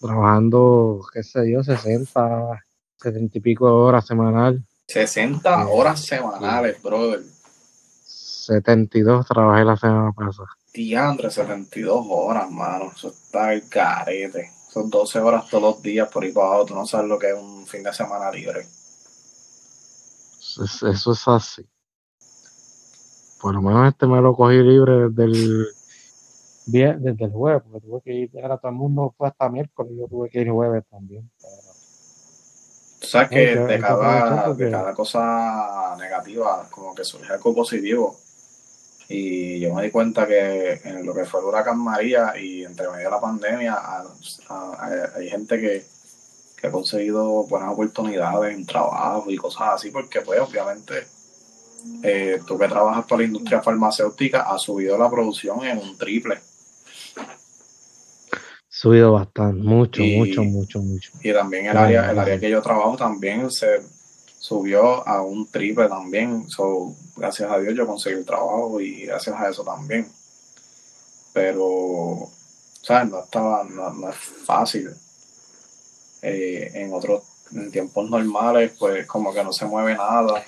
trabajando, 0.00 1.00
qué 1.12 1.22
sé 1.22 1.50
yo, 1.50 1.62
60, 1.62 2.64
70 3.00 3.38
y 3.38 3.40
pico 3.40 3.66
de 3.66 3.72
horas 3.72 4.06
semanal. 4.06 4.62
60 4.88 5.62
Sí. 5.64 5.70
horas 5.72 6.00
semanales, 6.00 6.82
brother. 6.82 7.20
72 8.04 9.26
trabajé 9.26 9.64
la 9.64 9.76
semana 9.76 10.12
pasada. 10.12 10.48
Diandre, 10.74 11.30
72 11.30 12.04
horas, 12.10 12.50
mano. 12.50 12.90
Eso 12.94 13.08
está 13.08 13.52
el 13.54 13.68
carete. 13.68 14.50
Son 14.72 14.90
12 14.90 15.20
horas 15.20 15.48
todos 15.48 15.62
los 15.62 15.82
días 15.82 16.08
por 16.08 16.24
ahí 16.24 16.32
para 16.32 16.48
abajo. 16.48 16.66
Tú 16.66 16.74
no 16.74 16.84
sabes 16.84 17.08
lo 17.08 17.16
que 17.16 17.28
es 17.30 17.34
un 17.38 17.64
fin 17.64 17.84
de 17.84 17.92
semana 17.92 18.28
libre. 18.32 18.66
Eso, 20.62 21.12
es 21.12 21.28
así. 21.28 21.64
Por 23.40 23.54
lo 23.54 23.62
menos 23.62 23.88
este 23.88 24.06
me 24.06 24.20
lo 24.20 24.34
cogí 24.34 24.56
libre 24.56 25.08
desde 25.10 25.24
el, 25.24 25.66
desde 26.66 27.24
el 27.24 27.30
jueves, 27.30 27.62
porque 27.62 27.86
tuve 27.86 28.00
que 28.02 28.12
ir, 28.12 28.30
era 28.34 28.56
todo 28.58 28.70
el 28.70 28.76
mundo 28.76 29.14
fue 29.16 29.28
hasta 29.28 29.48
miércoles, 29.48 29.92
yo 29.96 30.08
tuve 30.08 30.30
que 30.30 30.40
ir 30.40 30.50
jueves 30.50 30.84
también. 30.90 31.30
pero- 31.40 31.74
sabes 33.02 33.28
Hay 33.30 33.36
que 33.36 33.56
de 33.56 33.80
cada, 33.80 34.54
de 34.54 34.70
cada 34.70 34.94
cosa 34.94 35.94
negativa, 35.98 36.66
como 36.70 36.94
que 36.94 37.04
surge 37.04 37.32
algo 37.32 37.54
positivo. 37.54 38.16
Y 39.08 39.60
yo 39.60 39.74
me 39.74 39.82
di 39.82 39.90
cuenta 39.90 40.26
que 40.26 40.80
en 40.84 41.04
lo 41.04 41.14
que 41.14 41.24
fue 41.24 41.40
el 41.40 41.46
huracán 41.46 41.78
María 41.78 42.32
y 42.40 42.64
entre 42.64 42.88
medio 42.88 43.04
de 43.04 43.10
la 43.10 43.20
pandemia, 43.20 43.74
a- 43.74 44.04
a- 44.48 44.72
a- 44.78 45.10
hay 45.16 45.28
gente 45.28 45.60
que, 45.60 45.84
que 46.58 46.66
ha 46.66 46.70
conseguido 46.70 47.44
buenas 47.46 47.70
oportunidades 47.72 48.54
en 48.54 48.64
trabajo 48.64 49.24
y 49.30 49.36
cosas 49.36 49.74
así, 49.74 49.90
porque 49.90 50.22
pues 50.22 50.40
obviamente 50.40 51.06
eh, 52.02 52.40
tú 52.46 52.56
que 52.58 52.66
trabajas 52.66 53.04
para 53.04 53.20
la 53.20 53.26
industria 53.26 53.60
farmacéutica 53.60 54.42
has 54.50 54.62
subido 54.62 54.96
la 54.96 55.10
producción 55.10 55.62
en 55.66 55.76
un 55.78 55.98
triple. 55.98 56.38
Subido 58.68 59.12
bastante, 59.12 59.62
mucho, 59.62 60.02
Y- 60.02 60.16
mucho, 60.16 60.42
mucho, 60.44 60.80
mucho. 60.80 61.12
Y 61.22 61.32
también 61.32 61.66
el 61.66 61.76
área, 61.76 62.10
el 62.10 62.18
área 62.18 62.40
que 62.40 62.50
yo 62.50 62.60
trabajo 62.62 62.96
también 62.96 63.50
se 63.50 63.80
subió 64.44 65.08
a 65.08 65.22
un 65.22 65.50
triple 65.50 65.88
también. 65.88 66.50
So, 66.50 66.94
gracias 67.16 67.50
a 67.50 67.58
Dios 67.58 67.74
yo 67.74 67.86
conseguí 67.86 68.16
el 68.16 68.26
trabajo 68.26 68.78
y 68.78 69.06
gracias 69.06 69.34
a 69.40 69.48
eso 69.48 69.64
también. 69.64 70.06
Pero, 71.32 72.28
¿sabes? 72.82 73.10
No 73.10 73.24
estaba, 73.24 73.64
no, 73.64 73.88
no 73.94 74.10
es 74.10 74.16
fácil. 74.16 74.90
Eh, 76.20 76.70
en 76.74 76.92
otros, 76.92 77.22
en 77.52 77.70
tiempos 77.70 78.10
normales, 78.10 78.76
pues 78.78 79.06
como 79.06 79.32
que 79.32 79.42
no 79.42 79.50
se 79.50 79.64
mueve 79.64 79.94
nada. 79.94 80.44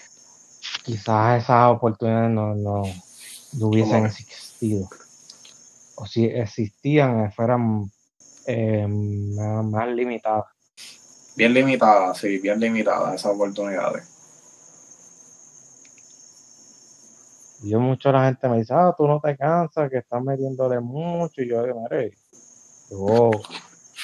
Quizás 0.84 1.42
esas 1.44 1.70
oportunidades 1.70 2.30
no, 2.32 2.54
no, 2.54 2.82
no 3.54 3.66
hubiesen 3.66 3.94
¿Cómo? 3.94 4.06
existido. 4.08 4.90
O 5.94 6.06
si 6.06 6.26
existían, 6.26 7.24
eh, 7.24 7.32
fueran 7.34 7.90
eh, 8.46 8.86
más 8.86 9.88
limitadas. 9.88 10.55
Bien 11.36 11.52
limitada, 11.52 12.14
sí, 12.14 12.38
bien 12.38 12.58
limitada 12.58 13.14
esas 13.14 13.32
oportunidades. 13.32 14.04
Yo 17.62 17.78
mucho 17.80 18.10
la 18.12 18.26
gente 18.26 18.48
me 18.48 18.58
dice, 18.58 18.72
ah, 18.74 18.94
tú 18.96 19.06
no 19.06 19.20
te 19.20 19.36
cansas, 19.36 19.90
que 19.90 19.98
estás 19.98 20.22
metiéndole 20.22 20.80
mucho. 20.80 21.42
Y 21.42 21.48
yo 21.48 21.62
digo, 21.62 21.82
mire, 21.90 22.14
yo 22.90 23.30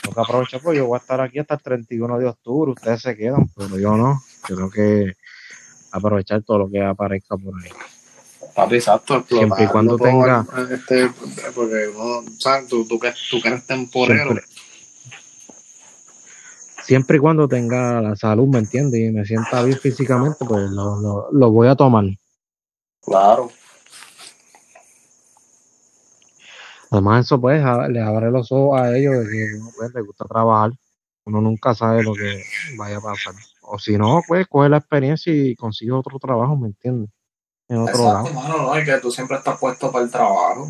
tengo 0.03 0.15
que 0.15 0.21
aprovechar, 0.21 0.61
porque 0.61 0.79
yo 0.79 0.87
voy 0.87 0.97
a 0.97 1.01
estar 1.01 1.21
aquí 1.21 1.39
hasta 1.39 1.55
el 1.55 1.63
31 1.63 2.19
de 2.19 2.27
octubre, 2.27 2.73
ustedes 2.73 3.01
se 3.03 3.17
quedan, 3.17 3.49
pero 3.57 3.79
yo 3.79 3.97
no. 3.97 4.23
Yo 4.49 4.57
tengo 4.57 4.71
que 4.71 5.13
aprovechar 5.91 6.43
todo 6.43 6.59
lo 6.61 6.71
que 6.71 6.83
aparezca 6.83 7.37
por 7.37 7.55
ahí. 7.63 7.71
Papi, 8.55 8.75
exacto, 8.75 9.17
explotar. 9.17 9.39
Siempre 9.39 9.65
y 9.65 9.69
cuando 9.69 9.97
No 9.97 10.05
tenga- 10.05 10.47
Este, 10.71 11.11
porque 11.55 11.89
uno, 11.89 12.25
¿sabes? 12.39 12.69
Tú, 12.69 12.87
tú, 12.87 12.99
que, 12.99 13.15
tú 13.31 13.41
que 13.41 13.49
eres 13.49 13.67
temporero. 13.67 14.25
Siempre. 14.33 14.52
Siempre 16.93 17.17
y 17.17 17.21
cuando 17.21 17.49
tenga 17.49 18.03
la 18.03 18.15
salud, 18.17 18.47
¿me 18.49 18.59
entiendes? 18.59 19.01
Y 19.01 19.11
me 19.11 19.25
sienta 19.25 19.63
bien 19.63 19.79
físicamente, 19.79 20.45
pues 20.45 20.71
lo, 20.71 21.01
lo, 21.01 21.33
lo 21.33 21.51
voy 21.51 21.67
a 21.67 21.75
tomar. 21.75 22.05
Claro. 23.01 23.51
Además, 26.91 27.25
eso 27.25 27.41
pues 27.41 27.65
a- 27.65 27.89
le 27.89 27.99
abre 28.03 28.31
los 28.31 28.53
ojos 28.53 28.79
a 28.79 28.95
ellos 28.95 29.25
de 29.25 29.31
que 29.31 29.55
uno 29.59 29.71
pues, 29.75 29.95
le 29.95 30.03
gusta 30.03 30.27
trabajar. 30.27 30.73
Uno 31.25 31.41
nunca 31.41 31.75
sabe 31.75 32.03
lo 32.03 32.13
que 32.13 32.43
vaya 32.77 32.99
a 32.99 33.01
pasar. 33.01 33.33
O 33.63 33.79
si 33.79 33.97
no, 33.97 34.21
pues 34.29 34.47
coge 34.47 34.69
la 34.69 34.77
experiencia 34.77 35.33
y 35.33 35.57
consigue 35.57 35.93
otro 35.93 36.19
trabajo, 36.19 36.59
¿me 36.59 36.67
entiendes? 36.67 37.09
En 37.71 37.79
otro 37.79 38.05
Exacto, 38.05 38.35
lado. 38.35 38.35
mano, 38.35 38.63
¿no? 38.65 38.79
Y 38.79 38.85
que 38.85 38.99
tú 38.99 39.11
siempre 39.11 39.39
estás 39.39 39.59
puesto 39.59 39.91
para 39.91 40.05
el 40.05 40.11
trabajo. 40.11 40.69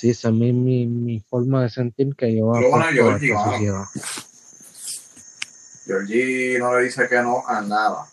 Sí, 0.00 0.08
esa 0.08 0.28
es 0.28 0.34
mi, 0.34 0.50
mi, 0.50 0.86
mi 0.86 1.20
forma 1.20 1.62
de 1.62 1.68
sentir 1.68 2.16
que 2.16 2.34
yo 2.34 2.50
Pero 2.54 2.70
bueno, 2.70 2.86
Georgie, 2.90 3.34
mano. 3.34 3.86
Georgie 5.84 6.58
no 6.58 6.78
le 6.78 6.84
dice 6.84 7.06
que 7.06 7.20
no 7.20 7.46
a 7.46 7.60
nada. 7.60 8.06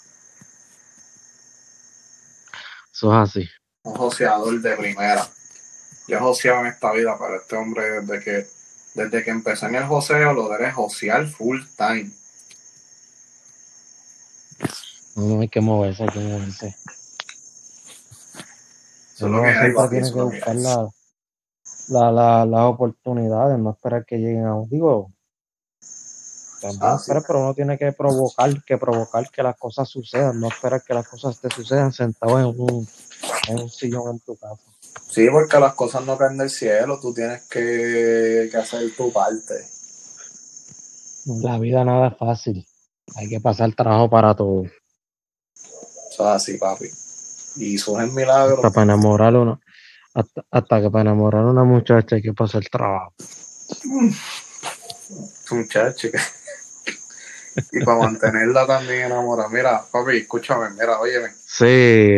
Eso 2.92 3.14
es 3.14 3.30
así. 3.30 3.50
Un 3.84 3.96
joseador 3.96 4.60
de 4.60 4.76
primera. 4.76 5.30
Yo 6.10 6.18
he 6.18 6.20
joseado 6.20 6.60
en 6.60 6.68
esta 6.68 6.92
vida, 6.92 7.16
pero 7.18 7.38
este 7.38 7.56
hombre 7.56 8.02
desde 8.02 8.22
que 8.22 8.48
desde 8.94 9.24
que 9.24 9.32
empezó 9.32 9.68
en 9.68 9.76
el 9.76 9.86
joseo 9.86 10.34
lo 10.34 10.50
de 10.50 10.58
él 10.58 10.66
es 10.66 10.74
josear 10.74 11.26
full 11.26 11.62
time. 11.78 12.12
No, 15.16 15.24
no 15.24 15.40
hay 15.40 15.48
que 15.48 15.62
moverse, 15.62 16.04
hay 16.04 16.10
que 16.10 16.20
moverse. 16.20 16.68
Eso 19.16 19.16
es 19.16 19.22
Uno 19.22 19.38
lo 19.38 19.44
que 19.44 19.50
hay, 19.52 19.90
tiene 19.90 20.12
que 20.12 20.22
buscar 20.22 20.56
la, 20.58 20.90
la, 21.88 22.12
la- 22.12 22.46
las 22.46 22.62
oportunidades, 22.62 23.58
no 23.60 23.72
esperar 23.72 24.06
que 24.06 24.18
lleguen 24.18 24.46
a 24.46 24.56
un. 24.56 24.70
Digo, 24.70 25.12
también 26.62 26.82
Ah, 26.82 26.98
sí. 26.98 27.12
pero 27.26 27.40
uno 27.40 27.54
tiene 27.54 27.78
que 27.78 27.92
provocar, 27.92 28.64
que 28.64 28.78
provocar 28.78 29.30
que 29.30 29.44
las 29.44 29.56
cosas 29.58 29.88
sucedan, 29.88 30.40
no 30.40 30.48
esperar 30.48 30.82
que 30.84 30.94
las 30.94 31.08
cosas 31.08 31.40
te 31.40 31.50
sucedan 31.52 31.94
sentado 31.94 32.40
en 32.40 32.46
un, 32.48 32.88
en 33.48 33.60
un 33.60 33.70
sillón 33.70 34.10
en 34.16 34.20
tu 34.22 34.36
casa. 34.38 34.62
Sí, 35.08 35.28
porque 35.32 35.60
las 35.60 35.74
cosas 35.76 36.04
no 36.06 36.18
caen 36.18 36.38
del 36.38 36.50
cielo, 36.50 37.00
tú 37.00 37.14
tienes 37.14 37.44
que, 37.48 38.50
que 38.52 38.58
hacer 38.58 38.96
tu 38.96 39.12
parte. 39.14 39.54
La 41.26 41.60
vida 41.60 41.84
nada 41.84 42.08
es 42.10 42.18
fácil. 42.18 42.66
Hay 43.16 43.30
que 43.30 43.40
pasar 43.40 43.74
trabajo 43.74 44.10
para 44.10 44.36
todo. 44.36 44.64
Eso 44.64 46.24
es 46.24 46.36
así, 46.36 46.58
papi. 46.58 46.90
Y 47.58 47.78
surgen 47.78 48.14
milagros. 48.14 48.60
Para 48.62 48.84
enamorar 48.84 49.36
a 49.36 49.40
una, 49.40 49.60
hasta, 50.18 50.44
hasta 50.50 50.82
que 50.82 50.90
para 50.90 51.02
enamorar 51.04 51.44
a 51.44 51.52
una 51.52 51.64
muchacha 51.64 52.16
hay 52.16 52.24
que 52.24 52.34
pasar 52.34 52.64
trabajo. 52.72 53.14
Muchacho. 55.52 56.10
que- 56.12 56.18
y 57.72 57.84
para 57.84 58.00
mantenerla 58.00 58.66
también 58.66 59.06
enamorada. 59.06 59.50
Mira, 59.50 59.84
papi, 59.92 60.18
escúchame, 60.18 60.70
mira, 60.72 61.00
óyeme. 61.00 61.30
Sí, 61.30 61.66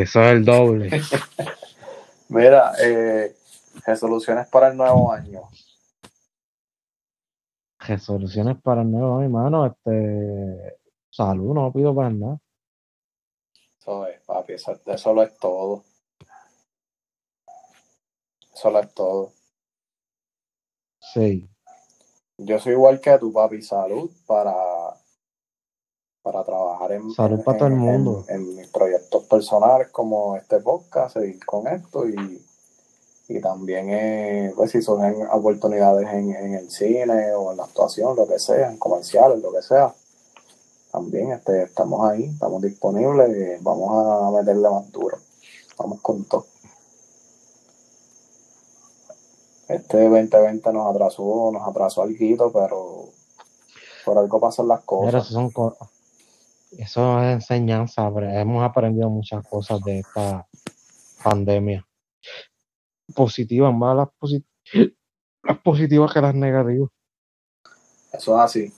eso 0.02 0.22
es 0.22 0.32
el 0.32 0.46
doble. 0.46 0.90
Mira, 2.30 2.74
eh, 2.82 3.36
resoluciones 3.86 4.48
para 4.48 4.70
el 4.70 4.78
nuevo 4.78 5.12
año. 5.12 5.42
Resoluciones 7.80 8.62
para 8.62 8.82
el 8.84 8.92
nuevo 8.92 9.18
año, 9.18 9.26
hermano. 9.26 9.66
Este, 9.66 10.78
salud, 11.10 11.54
no 11.54 11.72
pido 11.74 11.96
para 11.96 12.12
nada. 12.12 12.38
Eso 13.80 14.08
es, 14.08 14.22
papi, 14.22 14.54
eso, 14.54 14.80
eso 14.86 15.14
lo 15.14 15.24
es 15.24 15.38
todo. 15.38 15.84
Eso 18.60 18.72
lo 18.72 18.80
es 18.82 18.94
todo. 18.94 19.32
Sí. 21.14 21.50
Yo 22.38 22.60
soy 22.60 22.74
igual 22.74 23.00
que 23.00 23.18
tu 23.18 23.32
papi, 23.32 23.62
salud 23.62 24.12
para, 24.28 24.54
para 26.22 26.44
trabajar 26.44 26.92
en, 26.92 27.10
Salud 27.14 27.38
en- 27.40 27.44
para 27.46 27.58
todo 27.58 27.68
el 27.70 27.76
mundo. 27.76 28.26
En, 28.28 28.36
en 28.36 28.56
mis 28.58 28.68
proyectos 28.68 29.24
personales 29.28 29.88
como 29.92 30.36
este 30.36 30.60
podcast, 30.60 31.14
seguir 31.14 31.46
con 31.46 31.68
esto 31.68 32.06
y, 32.06 32.46
y 33.30 33.40
también 33.40 33.92
eh, 33.92 34.52
pues 34.58 34.72
si 34.72 34.82
surgen 34.82 35.26
oportunidades 35.32 36.10
en, 36.10 36.36
en 36.36 36.56
el 36.56 36.70
cine 36.70 37.32
o 37.36 37.52
en 37.52 37.58
la 37.58 37.64
actuación, 37.64 38.14
lo 38.18 38.28
que 38.28 38.40
sea, 38.40 38.70
en 38.72 38.78
comerciales, 38.78 39.42
lo 39.42 39.54
que 39.54 39.62
sea. 39.62 39.94
También 40.92 41.32
este, 41.32 41.64
estamos 41.64 42.10
ahí, 42.10 42.26
estamos 42.26 42.62
disponibles, 42.62 43.64
vamos 43.64 43.90
a 44.06 44.32
meterle 44.38 44.70
más 44.70 44.92
duro. 44.92 45.18
Vamos 45.78 46.02
con 46.02 46.26
todo. 46.26 46.46
Este 49.70 50.02
2020 50.10 50.74
nos 50.74 50.94
atrasó, 50.94 51.52
nos 51.54 51.68
atrasó 51.68 52.02
algo, 52.02 52.52
pero 52.52 53.06
por 54.04 54.18
algo 54.18 54.40
pasan 54.40 54.68
las 54.68 54.82
cosas. 54.84 55.24
eso 55.24 55.34
son 55.34 55.52
co- 55.52 55.78
eso 56.72 57.22
es 57.24 57.34
enseñanza. 57.34 58.08
Hemos 58.08 58.64
aprendido 58.64 59.10
muchas 59.10 59.46
cosas 59.48 59.80
de 59.84 60.00
esta 60.00 60.48
pandemia. 61.24 61.86
Positivas, 63.16 63.74
más 63.74 63.96
las, 63.96 64.08
posi- 64.20 64.46
las 65.44 65.58
positivas 65.60 66.14
que 66.14 66.22
las 66.22 66.36
negativas. 66.36 66.90
Eso 68.12 68.36
es 68.36 68.42
así. 68.42 68.74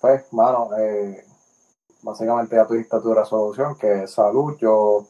Pues, 0.00 0.32
mano, 0.32 0.70
eh, 0.78 1.24
básicamente 2.02 2.56
ya 2.56 2.66
tuviste 2.66 3.00
tu 3.00 3.14
resolución, 3.14 3.76
que 3.76 4.04
es 4.04 4.10
salud. 4.12 4.56
Yo, 4.60 5.06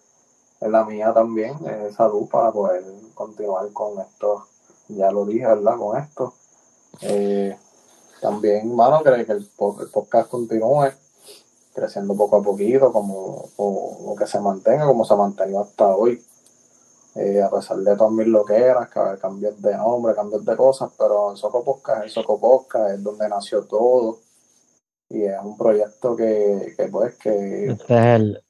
en 0.61 0.73
la 0.73 0.85
mía 0.85 1.13
también, 1.13 1.57
es 1.67 1.95
salud 1.95 2.29
para 2.29 2.53
poder 2.53 2.85
continuar 3.15 3.71
con 3.73 4.01
esto. 4.01 4.47
Ya 4.89 5.11
lo 5.11 5.25
dije, 5.27 5.47
¿verdad? 5.47 5.77
Con 5.77 5.99
esto. 5.99 6.35
Eh, 7.03 7.57
también, 8.21 8.75
mano, 8.75 9.03
que, 9.03 9.27
que 9.27 9.33
el, 9.33 9.39
el 9.39 9.91
podcast 9.93 10.31
continúe. 10.31 10.91
creciendo 11.75 12.17
poco 12.17 12.37
a 12.37 12.43
poquito, 12.43 12.91
como 12.91 13.51
o, 13.57 13.67
o 14.07 14.17
que 14.17 14.27
se 14.27 14.41
mantenga 14.41 14.87
como 14.87 15.05
se 15.05 15.13
ha 15.13 15.17
mantenido 15.17 15.61
hasta 15.61 15.95
hoy. 15.95 16.25
Eh, 17.15 17.43
a 17.43 17.51
pesar 17.51 17.79
de 17.79 17.97
todas 17.97 18.13
mis 18.13 18.27
loqueras, 18.27 18.89
cambios 19.21 19.61
de 19.61 19.75
nombre, 19.77 20.15
cambios 20.15 20.45
de 20.45 20.57
cosas, 20.57 20.91
pero 20.99 21.33
el 21.33 21.37
Soco 21.37 21.65
Podcast 21.65 22.05
es 22.05 22.13
Soco 22.13 22.39
Podcast, 22.39 22.91
es 22.91 23.03
donde 23.03 23.29
nació 23.29 23.65
todo. 23.65 24.21
Y 25.09 25.25
es 25.25 25.39
un 25.43 25.57
proyecto 25.57 26.17
que, 26.17 26.75
que 26.77 26.89
pues 26.89 27.15
que... 27.17 27.69
Este 27.69 27.95
es 27.95 28.07
el, 28.21 28.45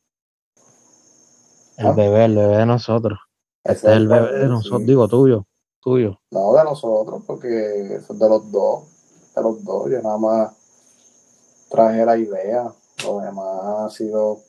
el 1.76 1.86
¿Ah? 1.86 1.92
bebé, 1.92 2.24
el 2.24 2.36
bebé 2.36 2.56
de 2.58 2.66
nosotros. 2.66 3.18
Este, 3.64 3.88
es 3.88 3.96
el 3.96 4.08
bebé 4.08 4.38
de 4.38 4.46
nosotros, 4.46 4.86
digo 4.86 5.08
tuyo, 5.08 5.46
tuyo. 5.80 6.20
No, 6.30 6.54
de 6.54 6.64
nosotros, 6.64 7.22
porque 7.26 7.96
es 7.96 8.08
de 8.08 8.28
los 8.28 8.50
dos, 8.50 8.84
de 9.34 9.42
los 9.42 9.64
dos. 9.64 9.90
Yo 9.90 10.00
nada 10.02 10.18
más 10.18 10.52
traje 11.68 12.04
la 12.04 12.16
idea, 12.16 12.72
lo 13.04 13.20
demás 13.20 13.46
ha 13.64 13.90
sido 13.90 14.40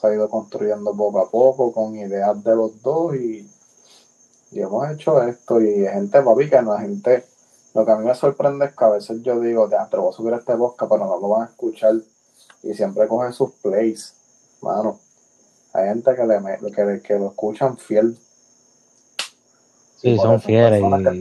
se 0.00 0.06
ha 0.06 0.14
ido 0.14 0.28
construyendo 0.28 0.94
poco 0.94 1.20
a 1.20 1.30
poco 1.30 1.72
con 1.72 1.96
ideas 1.96 2.42
de 2.44 2.54
los 2.54 2.82
dos 2.82 3.14
y, 3.16 3.50
y 4.50 4.60
hemos 4.60 4.90
hecho 4.90 5.22
esto 5.22 5.60
y 5.60 5.86
gente 5.86 6.20
papi 6.20 6.50
que 6.50 6.56
es 6.56 6.80
gente 6.80 7.24
lo 7.72 7.84
que 7.84 7.92
a 7.92 7.96
mí 7.96 8.04
me 8.04 8.14
sorprende 8.14 8.66
es 8.66 8.76
que 8.76 8.84
a 8.84 8.90
veces 8.90 9.22
yo 9.22 9.40
digo 9.40 9.68
te 9.68 9.96
voy 9.96 10.10
a 10.10 10.12
subir 10.12 10.34
este 10.34 10.54
podcast 10.54 10.90
pero 10.90 11.06
no 11.06 11.18
lo 11.18 11.28
van 11.28 11.42
a 11.42 11.46
escuchar 11.46 11.94
y 12.62 12.74
siempre 12.74 13.08
cogen 13.08 13.32
sus 13.32 13.52
plays 13.52 14.14
mano 14.60 15.00
hay 15.76 15.88
gente 15.88 16.14
que 16.14 16.26
le 16.26 16.72
que, 16.72 17.02
que 17.02 17.18
lo 17.18 17.28
escuchan 17.28 17.76
fiel 17.76 18.18
sí 19.96 20.16
son 20.16 20.40
fieles 20.40 20.82
y, 20.82 21.20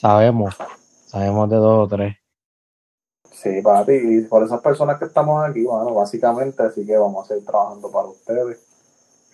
sabemos 0.00 0.56
sabemos 1.06 1.50
de 1.50 1.56
dos 1.56 1.86
o 1.86 1.96
tres 1.96 2.16
Sí, 3.42 3.62
para 3.62 3.86
ti. 3.86 3.92
Y 3.94 4.20
por 4.22 4.44
esas 4.44 4.60
personas 4.60 4.98
que 4.98 5.06
estamos 5.06 5.42
aquí, 5.48 5.64
bueno, 5.64 5.94
básicamente, 5.94 6.62
así 6.62 6.84
que 6.84 6.98
vamos 6.98 7.24
a 7.24 7.28
seguir 7.28 7.46
trabajando 7.46 7.90
para 7.90 8.08
ustedes, 8.08 8.58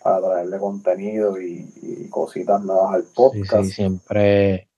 para 0.00 0.20
traerle 0.20 0.58
contenido 0.58 1.40
y, 1.40 2.08
cositas 2.08 2.62
nuevas 2.62 2.94
al 2.94 3.02
podcast. 3.02 3.64
Sí, 3.64 3.72
siempre 3.72 4.68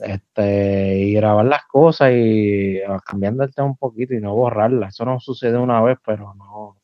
este 0.00 0.94
y 0.98 1.14
grabar 1.14 1.44
las 1.44 1.66
cosas 1.66 2.12
y 2.12 2.80
ah, 2.82 3.00
cambiando 3.04 3.42
el 3.42 3.52
tema 3.52 3.66
un 3.66 3.76
poquito 3.76 4.14
y 4.14 4.20
no 4.20 4.36
borrarlas. 4.36 4.94
Eso 4.94 5.04
no 5.04 5.18
sucede 5.18 5.58
una 5.58 5.82
vez, 5.82 5.98
pero 6.06 6.34
no, 6.34 6.76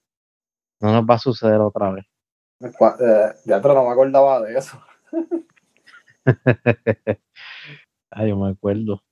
no 0.85 0.93
nos 0.93 1.05
va 1.05 1.15
a 1.15 1.19
suceder 1.19 1.61
otra 1.61 1.91
vez. 1.91 2.05
Eh, 2.61 3.33
ya 3.47 3.61
pero 3.61 3.75
no 3.75 3.85
me 3.85 3.91
acordaba 3.91 4.41
de 4.43 4.57
eso. 4.57 4.79
Ay, 8.11 8.29
yo 8.29 8.37
me 8.37 8.51
acuerdo. 8.51 9.03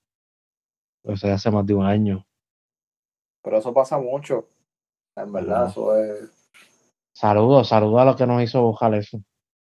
Eso 1.04 1.32
hace 1.32 1.50
más 1.50 1.66
de 1.66 1.74
un 1.74 1.84
año. 1.84 2.26
Pero 3.42 3.58
eso 3.58 3.74
pasa 3.74 3.98
mucho. 3.98 4.48
En 5.16 5.32
verdad, 5.32 5.68
eso 5.68 5.96
es. 5.96 6.30
Saludos, 7.14 7.68
saludos 7.68 8.00
a 8.00 8.04
los 8.04 8.16
que 8.16 8.26
nos 8.26 8.42
hizo 8.42 8.62
buscar 8.62 8.94
eso. 8.94 9.20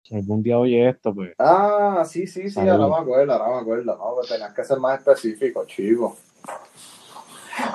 Si 0.03 0.15
algún 0.15 0.43
día 0.43 0.59
oye 0.59 0.87
esto, 0.87 1.13
pues. 1.15 1.33
Ah, 1.39 2.03
sí, 2.05 2.27
sí, 2.27 2.49
sí, 2.49 2.59
ahora 2.59 2.87
me 2.87 2.97
acuerdo, 2.97 3.33
ahora 3.33 3.55
me 3.55 3.61
acuerdo. 3.61 3.97
No, 3.97 4.15
pero 4.15 4.27
tenías 4.27 4.53
que 4.53 4.63
ser 4.63 4.79
más 4.79 4.99
específico, 4.99 5.65
chico. 5.65 6.15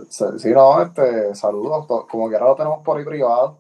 sí, 0.10 0.50
no, 0.54 0.82
este, 0.82 1.36
saludos, 1.36 1.86
como 2.10 2.30
que 2.30 2.36
ahora 2.36 2.50
lo 2.50 2.56
tenemos 2.56 2.84
por 2.84 2.98
ahí 2.98 3.06
privado. 3.06 3.60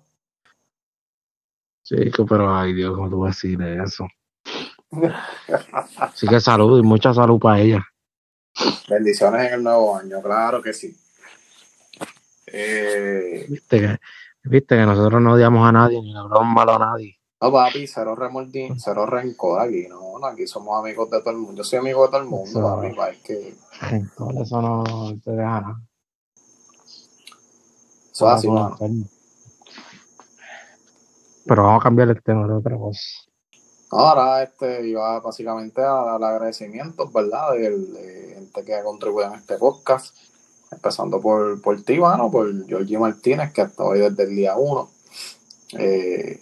Chico, 1.83 2.25
pero 2.25 2.53
ay 2.55 2.73
Dios, 2.73 2.95
¿cómo 2.95 3.09
tú 3.09 3.19
vas 3.21 3.29
a 3.29 3.47
decir 3.47 3.61
eso? 3.61 4.07
Así 5.97 6.27
que 6.27 6.39
salud 6.39 6.79
y 6.79 6.83
mucha 6.83 7.13
salud 7.13 7.39
para 7.39 7.59
ella. 7.59 7.85
Bendiciones 8.87 9.47
en 9.47 9.53
el 9.55 9.63
nuevo 9.63 9.95
año, 9.95 10.21
claro 10.21 10.61
que 10.61 10.73
sí. 10.73 10.95
Eh, 12.47 13.45
¿Viste, 13.47 13.79
que, 13.79 13.97
viste 14.43 14.75
que 14.75 14.85
nosotros 14.85 15.21
no 15.21 15.33
odiamos 15.33 15.67
a 15.67 15.71
nadie 15.71 16.01
ni 16.01 16.13
le 16.13 16.19
hablamos 16.19 16.53
malo 16.53 16.75
a 16.75 16.79
nadie. 16.79 17.19
No, 17.41 17.51
papi, 17.51 17.87
cero 17.87 18.15
remordín, 18.15 18.79
cero 18.79 19.05
rencor 19.05 19.61
aquí, 19.61 19.87
no, 19.87 20.25
aquí 20.25 20.45
somos 20.45 20.77
amigos 20.77 21.09
de 21.09 21.19
todo 21.21 21.31
el 21.31 21.37
mundo. 21.37 21.61
Yo 21.61 21.63
soy 21.63 21.79
amigo 21.79 22.03
de 22.03 22.09
todo 22.09 22.21
el 22.21 22.27
mundo, 22.27 22.49
eso, 22.49 22.61
papi, 22.61 22.87
es 23.11 23.23
que... 23.23 23.55
eso 24.41 24.61
no 24.61 24.83
te 25.23 25.31
deja 25.31 25.61
nada. 25.61 25.88
Eso 28.19 28.27
es 28.27 28.33
así, 28.33 28.47
mano. 28.49 28.75
Pero 31.45 31.63
vamos 31.63 31.79
a 31.79 31.83
cambiar 31.83 32.09
el 32.09 32.21
tema 32.21 32.45
de 32.45 32.53
otra 32.53 32.77
cosa. 32.77 32.99
Ahora 33.91 34.43
este 34.43 34.89
iba 34.89 35.21
básicamente 35.21 35.81
a 35.81 35.93
dar 35.93 36.21
agradecimientos, 36.21 37.13
¿verdad? 37.13 37.53
De, 37.53 38.33
gente 38.35 38.65
que 38.65 38.75
ha 38.75 38.83
contribuido 38.83 39.29
en 39.29 39.39
este 39.39 39.55
podcast. 39.55 40.13
Empezando 40.69 41.21
por, 41.21 41.61
por 41.61 41.81
ti, 41.81 41.97
mano, 41.97 42.29
por 42.29 42.67
Georgie 42.67 42.99
Martínez, 42.99 43.53
que 43.53 43.61
está 43.61 43.85
hoy 43.85 43.99
desde 43.99 44.23
el 44.23 44.35
día 44.35 44.57
uno. 44.57 44.89
Eh, 45.77 46.41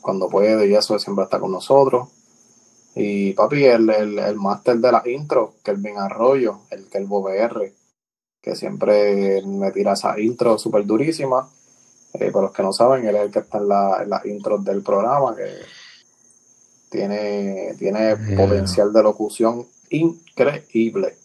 cuando 0.00 0.28
puede 0.28 0.66
y 0.66 0.74
eso 0.74 0.98
siempre 0.98 1.22
está 1.26 1.38
con 1.38 1.52
nosotros. 1.52 2.08
Y 2.96 3.34
papi, 3.34 3.66
el, 3.66 3.88
el, 3.88 4.18
el 4.18 4.34
máster 4.34 4.78
de 4.78 4.90
la 4.90 5.02
intro, 5.06 5.54
Kelvin 5.62 5.96
Arroyo, 5.96 6.62
el 6.70 6.88
Kelvo 6.88 7.22
BR, 7.22 7.72
que 8.44 8.54
siempre 8.54 9.40
me 9.46 9.72
tira 9.72 9.94
esa 9.94 10.20
intro 10.20 10.58
súper 10.58 10.84
durísima. 10.84 11.48
Eh, 12.12 12.30
para 12.30 12.44
los 12.44 12.52
que 12.52 12.62
no 12.62 12.74
saben, 12.74 13.06
él 13.06 13.16
es 13.16 13.22
el 13.22 13.30
que 13.30 13.38
está 13.38 13.56
en, 13.56 13.68
la, 13.68 14.02
en 14.02 14.10
las 14.10 14.24
intros 14.26 14.62
del 14.62 14.82
programa, 14.82 15.34
que 15.34 15.48
tiene, 16.90 17.74
tiene 17.78 18.16
potencial 18.36 18.92
de 18.92 19.02
locución 19.02 19.66
increíble. 19.88 21.16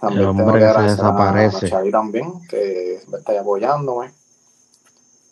También 0.00 0.36
tengo 0.36 0.52
que 0.52 0.64
agradecer 0.64 1.04
a, 1.04 1.90
también, 1.90 2.32
que 2.48 3.00
me 3.08 3.18
está 3.18 3.38
apoyándome. 3.40 4.12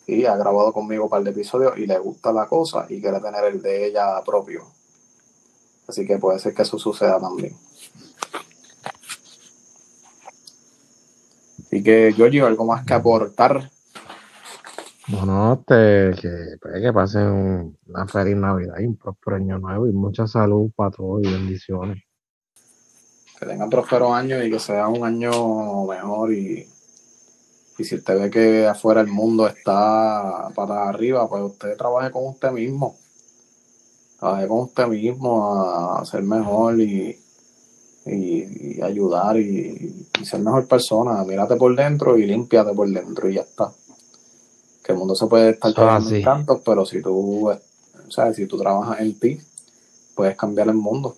Y 0.05 0.25
ha 0.25 0.35
grabado 0.35 0.73
conmigo 0.73 1.05
un 1.05 1.09
par 1.09 1.23
de 1.23 1.31
episodios 1.31 1.77
y 1.77 1.87
le 1.87 1.97
gusta 1.97 2.33
la 2.33 2.45
cosa 2.45 2.85
y 2.89 3.01
quiere 3.01 3.21
tener 3.21 3.45
el 3.45 3.61
de 3.61 3.87
ella 3.87 4.21
propio. 4.23 4.65
Así 5.87 6.05
que 6.05 6.17
puede 6.17 6.39
ser 6.39 6.53
que 6.53 6.63
eso 6.63 6.77
suceda 6.77 7.19
también. 7.19 7.55
Así 11.75 11.83
que, 11.83 12.13
Giorgio, 12.15 12.45
¿algo 12.45 12.63
más 12.63 12.85
que 12.85 12.93
aportar? 12.93 13.69
Bueno, 15.09 15.61
te, 15.67 16.13
que, 16.21 16.29
pues, 16.61 16.81
que 16.81 16.93
pasen 16.93 17.77
una 17.85 18.07
feliz 18.07 18.37
Navidad 18.37 18.75
y 18.79 18.85
un 18.85 18.95
próspero 18.95 19.35
año 19.35 19.59
nuevo 19.59 19.85
y 19.85 19.91
mucha 19.91 20.25
salud 20.25 20.71
para 20.73 20.91
todos 20.91 21.21
y 21.25 21.29
bendiciones. 21.29 22.01
Que 23.37 23.45
tengan 23.45 23.69
próspero 23.69 24.13
año 24.13 24.41
y 24.41 24.49
que 24.49 24.57
sea 24.57 24.87
un 24.87 25.03
año 25.03 25.83
mejor 25.83 26.31
y, 26.31 26.65
y 27.77 27.83
si 27.83 27.95
usted 27.95 28.21
ve 28.21 28.29
que 28.29 28.67
afuera 28.67 29.01
el 29.01 29.07
mundo 29.07 29.45
está 29.45 30.47
para 30.55 30.87
arriba, 30.87 31.27
pues 31.27 31.43
usted 31.43 31.75
trabaje 31.75 32.09
con 32.09 32.25
usted 32.25 32.51
mismo. 32.51 32.95
Trabaje 34.17 34.47
con 34.47 34.59
usted 34.59 34.87
mismo 34.87 35.97
a 35.99 36.05
ser 36.05 36.23
mejor 36.23 36.79
y, 36.79 37.19
y, 38.05 38.81
ayudar 38.81 39.37
y, 39.37 40.05
y, 40.19 40.25
ser 40.25 40.39
mejor 40.41 40.67
persona. 40.67 41.23
Mírate 41.23 41.55
por 41.55 41.75
dentro 41.75 42.17
y 42.17 42.25
límpiate 42.25 42.73
por 42.73 42.89
dentro 42.89 43.29
y 43.29 43.35
ya 43.35 43.41
está 43.41 43.71
que 44.85 44.91
el 44.91 44.99
mundo 44.99 45.15
se 45.15 45.25
puede 45.25 45.49
estar 45.51 46.03
en 46.13 46.23
tantos, 46.23 46.61
pero 46.63 46.85
si 46.85 47.01
tú, 47.01 47.51
¿sabes? 48.09 48.35
si 48.35 48.45
tú 48.45 48.55
trabajas 48.55 48.99
en 48.99 49.19
ti, 49.19 49.39
puedes 50.13 50.37
cambiar 50.37 50.67
el 50.67 50.75
mundo. 50.75 51.17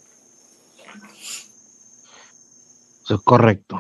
Eso 3.04 3.16
es 3.16 3.22
correcto. 3.22 3.78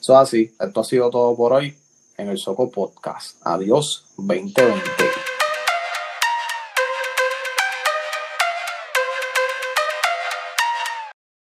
Eso 0.00 0.12
es 0.12 0.18
así. 0.18 0.54
Esto 0.58 0.80
ha 0.80 0.84
sido 0.84 1.10
todo 1.10 1.36
por 1.36 1.52
hoy 1.52 1.76
en 2.16 2.28
el 2.28 2.38
Soco 2.38 2.70
Podcast. 2.70 3.38
Adiós 3.42 4.06
2020. 4.16 4.97